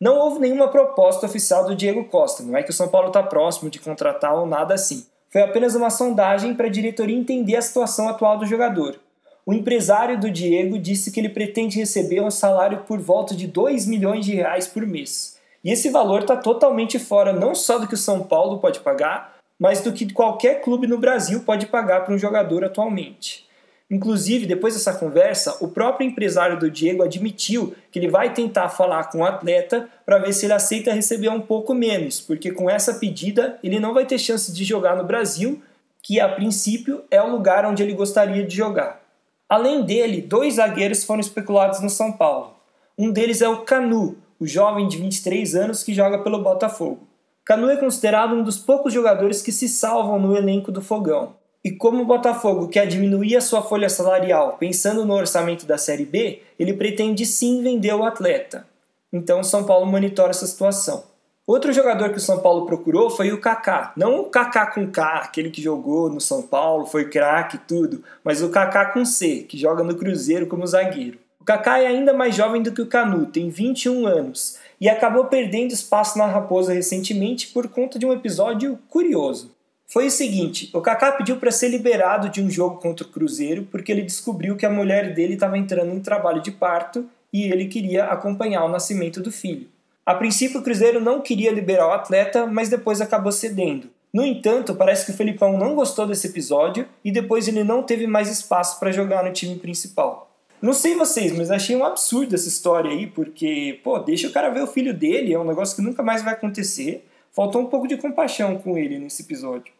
Não 0.00 0.18
houve 0.18 0.40
nenhuma 0.40 0.66
proposta 0.66 1.24
oficial 1.24 1.64
do 1.64 1.76
Diego 1.76 2.02
Costa, 2.06 2.42
não 2.42 2.56
é 2.56 2.64
que 2.64 2.70
o 2.70 2.74
São 2.74 2.88
Paulo 2.88 3.06
está 3.06 3.22
próximo 3.22 3.70
de 3.70 3.78
contratar 3.78 4.34
ou 4.34 4.44
nada 4.44 4.74
assim. 4.74 5.06
Foi 5.30 5.40
apenas 5.40 5.76
uma 5.76 5.90
sondagem 5.90 6.52
para 6.52 6.66
a 6.66 6.70
diretoria 6.70 7.16
entender 7.16 7.54
a 7.54 7.62
situação 7.62 8.08
atual 8.08 8.36
do 8.36 8.44
jogador. 8.44 8.98
O 9.46 9.54
empresário 9.54 10.18
do 10.18 10.32
Diego 10.32 10.80
disse 10.80 11.12
que 11.12 11.20
ele 11.20 11.28
pretende 11.28 11.78
receber 11.78 12.20
um 12.22 12.30
salário 12.30 12.78
por 12.88 12.98
volta 12.98 13.32
de 13.32 13.46
2 13.46 13.86
milhões 13.86 14.26
de 14.26 14.34
reais 14.34 14.66
por 14.66 14.84
mês. 14.84 15.38
E 15.62 15.70
esse 15.70 15.90
valor 15.90 16.22
está 16.22 16.36
totalmente 16.36 16.98
fora 16.98 17.32
não 17.32 17.54
só 17.54 17.78
do 17.78 17.86
que 17.86 17.94
o 17.94 17.96
São 17.96 18.24
Paulo 18.24 18.58
pode 18.58 18.80
pagar, 18.80 19.36
mas 19.60 19.80
do 19.80 19.92
que 19.92 20.12
qualquer 20.12 20.60
clube 20.60 20.88
no 20.88 20.98
Brasil 20.98 21.44
pode 21.44 21.66
pagar 21.66 22.04
para 22.04 22.12
um 22.12 22.18
jogador 22.18 22.64
atualmente. 22.64 23.43
Inclusive, 23.90 24.46
depois 24.46 24.74
dessa 24.74 24.94
conversa, 24.94 25.58
o 25.60 25.68
próprio 25.68 26.06
empresário 26.06 26.58
do 26.58 26.70
Diego 26.70 27.02
admitiu 27.02 27.74
que 27.92 27.98
ele 27.98 28.08
vai 28.08 28.32
tentar 28.32 28.70
falar 28.70 29.10
com 29.10 29.18
o 29.18 29.24
atleta 29.24 29.88
para 30.06 30.18
ver 30.18 30.32
se 30.32 30.46
ele 30.46 30.54
aceita 30.54 30.92
receber 30.92 31.28
um 31.28 31.40
pouco 31.40 31.74
menos, 31.74 32.20
porque 32.20 32.50
com 32.50 32.68
essa 32.68 32.94
pedida 32.94 33.58
ele 33.62 33.78
não 33.78 33.92
vai 33.92 34.06
ter 34.06 34.18
chance 34.18 34.52
de 34.52 34.64
jogar 34.64 34.96
no 34.96 35.04
Brasil, 35.04 35.62
que 36.02 36.18
a 36.18 36.28
princípio 36.28 37.04
é 37.10 37.20
o 37.22 37.30
lugar 37.30 37.66
onde 37.66 37.82
ele 37.82 37.92
gostaria 37.92 38.44
de 38.44 38.56
jogar. 38.56 39.02
Além 39.48 39.82
dele, 39.82 40.22
dois 40.22 40.54
zagueiros 40.54 41.04
foram 41.04 41.20
especulados 41.20 41.80
no 41.80 41.90
São 41.90 42.10
Paulo. 42.10 42.54
Um 42.96 43.10
deles 43.10 43.42
é 43.42 43.48
o 43.48 43.62
Canu, 43.62 44.16
o 44.40 44.46
jovem 44.46 44.88
de 44.88 44.96
23 44.96 45.54
anos 45.54 45.82
que 45.82 45.94
joga 45.94 46.18
pelo 46.18 46.42
Botafogo. 46.42 47.06
Canu 47.44 47.68
é 47.68 47.76
considerado 47.76 48.34
um 48.34 48.42
dos 48.42 48.58
poucos 48.58 48.92
jogadores 48.92 49.42
que 49.42 49.52
se 49.52 49.68
salvam 49.68 50.18
no 50.18 50.34
elenco 50.34 50.72
do 50.72 50.80
Fogão. 50.80 51.34
E 51.64 51.72
como 51.72 52.02
o 52.02 52.04
Botafogo 52.04 52.68
quer 52.68 52.86
diminuir 52.86 53.36
a 53.36 53.40
sua 53.40 53.62
folha 53.62 53.88
salarial 53.88 54.58
pensando 54.58 55.06
no 55.06 55.14
orçamento 55.14 55.64
da 55.64 55.78
Série 55.78 56.04
B, 56.04 56.42
ele 56.58 56.74
pretende 56.74 57.24
sim 57.24 57.62
vender 57.62 57.94
o 57.94 58.04
atleta. 58.04 58.66
Então 59.10 59.40
o 59.40 59.44
São 59.44 59.64
Paulo 59.64 59.86
monitora 59.86 60.28
essa 60.30 60.46
situação. 60.46 61.04
Outro 61.46 61.72
jogador 61.72 62.10
que 62.10 62.18
o 62.18 62.20
São 62.20 62.40
Paulo 62.40 62.66
procurou 62.66 63.08
foi 63.08 63.32
o 63.32 63.40
Kaká. 63.40 63.92
Não 63.96 64.20
o 64.20 64.24
Kaká 64.24 64.66
com 64.66 64.90
K, 64.90 65.20
aquele 65.24 65.48
que 65.48 65.62
jogou 65.62 66.10
no 66.10 66.20
São 66.20 66.42
Paulo, 66.42 66.84
foi 66.84 67.08
craque 67.08 67.56
e 67.56 67.60
tudo, 67.60 68.04
mas 68.22 68.42
o 68.42 68.50
Kaká 68.50 68.86
com 68.86 69.04
C, 69.04 69.46
que 69.48 69.56
joga 69.56 69.82
no 69.82 69.94
Cruzeiro 69.94 70.46
como 70.46 70.66
zagueiro. 70.66 71.18
O 71.40 71.44
Kaká 71.44 71.78
é 71.78 71.86
ainda 71.86 72.12
mais 72.12 72.34
jovem 72.34 72.62
do 72.62 72.72
que 72.72 72.80
o 72.80 72.86
Canu, 72.86 73.26
tem 73.26 73.48
21 73.50 74.06
anos, 74.06 74.58
e 74.80 74.88
acabou 74.88 75.26
perdendo 75.26 75.72
espaço 75.72 76.18
na 76.18 76.26
Raposa 76.26 76.72
recentemente 76.72 77.48
por 77.48 77.68
conta 77.68 77.98
de 77.98 78.06
um 78.06 78.12
episódio 78.12 78.78
curioso. 78.88 79.54
Foi 79.86 80.06
o 80.06 80.10
seguinte, 80.10 80.70
o 80.72 80.80
Kaká 80.80 81.12
pediu 81.12 81.36
para 81.36 81.50
ser 81.50 81.68
liberado 81.68 82.28
de 82.28 82.42
um 82.42 82.50
jogo 82.50 82.80
contra 82.80 83.06
o 83.06 83.10
Cruzeiro 83.10 83.68
porque 83.70 83.92
ele 83.92 84.02
descobriu 84.02 84.56
que 84.56 84.66
a 84.66 84.70
mulher 84.70 85.14
dele 85.14 85.34
estava 85.34 85.58
entrando 85.58 85.92
em 85.92 86.00
trabalho 86.00 86.42
de 86.42 86.50
parto 86.50 87.06
e 87.32 87.44
ele 87.44 87.66
queria 87.66 88.06
acompanhar 88.06 88.64
o 88.64 88.68
nascimento 88.68 89.20
do 89.20 89.30
filho. 89.30 89.68
A 90.06 90.14
princípio 90.14 90.60
o 90.60 90.62
Cruzeiro 90.62 91.00
não 91.00 91.20
queria 91.20 91.50
liberar 91.50 91.88
o 91.88 91.92
atleta, 91.92 92.46
mas 92.46 92.68
depois 92.68 93.00
acabou 93.00 93.32
cedendo. 93.32 93.88
No 94.12 94.24
entanto, 94.24 94.74
parece 94.74 95.06
que 95.06 95.10
o 95.10 95.14
Felipão 95.14 95.58
não 95.58 95.74
gostou 95.74 96.06
desse 96.06 96.28
episódio 96.28 96.86
e 97.04 97.10
depois 97.10 97.48
ele 97.48 97.64
não 97.64 97.82
teve 97.82 98.06
mais 98.06 98.30
espaço 98.30 98.78
para 98.78 98.92
jogar 98.92 99.24
no 99.24 99.32
time 99.32 99.56
principal. 99.56 100.30
Não 100.62 100.72
sei 100.72 100.94
vocês, 100.94 101.36
mas 101.36 101.50
achei 101.50 101.74
um 101.74 101.84
absurdo 101.84 102.34
essa 102.34 102.48
história 102.48 102.90
aí, 102.90 103.06
porque, 103.06 103.80
pô, 103.82 103.98
deixa 103.98 104.28
o 104.28 104.32
cara 104.32 104.50
ver 104.50 104.62
o 104.62 104.66
filho 104.66 104.94
dele, 104.94 105.34
é 105.34 105.38
um 105.38 105.44
negócio 105.44 105.74
que 105.76 105.82
nunca 105.82 106.02
mais 106.02 106.22
vai 106.22 106.32
acontecer. 106.32 107.04
Faltou 107.32 107.60
um 107.60 107.66
pouco 107.66 107.88
de 107.88 107.96
compaixão 107.96 108.56
com 108.56 108.78
ele 108.78 108.98
nesse 108.98 109.22
episódio. 109.22 109.72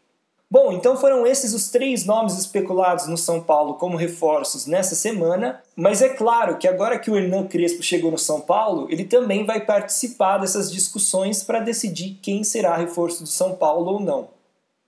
Bom, 0.51 0.73
então 0.73 0.97
foram 0.97 1.27
esses 1.27 1.53
os 1.53 1.69
três 1.69 2.05
nomes 2.05 2.39
especulados 2.39 3.07
no 3.09 3.17
São 3.17 3.41
Paulo 3.41 3.75
como 3.75 3.97
reforços 3.97 4.67
nessa 4.67 4.95
semana, 4.95 5.61
mas 5.75 6.03
é 6.03 6.11
claro 6.11 6.59
que 6.59 6.69
agora 6.69 6.99
que 6.99 7.11
o 7.11 7.17
Hernan 7.17 7.47
Crespo 7.47 7.83
chegou 7.83 8.11
no 8.11 8.19
São 8.19 8.41
Paulo, 8.41 8.87
ele 8.91 9.05
também 9.05 9.45
vai 9.45 9.61
participar 9.61 10.39
dessas 10.39 10.71
discussões 10.71 11.43
para 11.43 11.61
decidir 11.61 12.19
quem 12.23 12.45
será 12.45 12.77
reforço 12.77 13.23
do 13.23 13.29
São 13.29 13.55
Paulo 13.57 13.93
ou 13.93 14.01
não. 14.01 14.29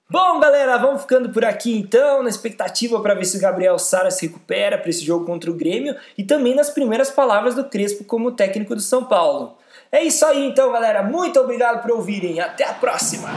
Bom, 0.09 0.38
galera, 0.38 0.79
vamos 0.79 1.03
ficando 1.03 1.31
por 1.31 1.45
aqui 1.45 1.77
então, 1.77 2.23
na 2.23 2.29
expectativa 2.29 3.01
para 3.01 3.14
ver 3.14 3.25
se 3.25 3.37
o 3.37 3.40
Gabriel 3.40 3.77
Sara 3.77 4.09
se 4.09 4.29
recupera 4.29 4.79
para 4.79 4.88
esse 4.88 5.05
jogo 5.05 5.27
contra 5.27 5.51
o 5.51 5.55
Grêmio 5.55 5.97
e 6.16 6.23
também 6.23 6.55
nas 6.55 6.71
primeiras 6.71 7.11
palavras 7.11 7.57
do 7.57 7.64
Crespo 7.64 8.05
como 8.05 8.31
técnico 8.31 8.77
do 8.77 8.81
São 8.81 9.03
Paulo. 9.03 9.57
É 9.90 10.05
isso 10.05 10.25
aí 10.25 10.47
então, 10.47 10.71
galera. 10.71 11.03
Muito 11.03 11.40
obrigado 11.40 11.83
por 11.83 11.90
ouvirem. 11.90 12.38
Até 12.38 12.64
a 12.64 12.75
próxima. 12.75 13.29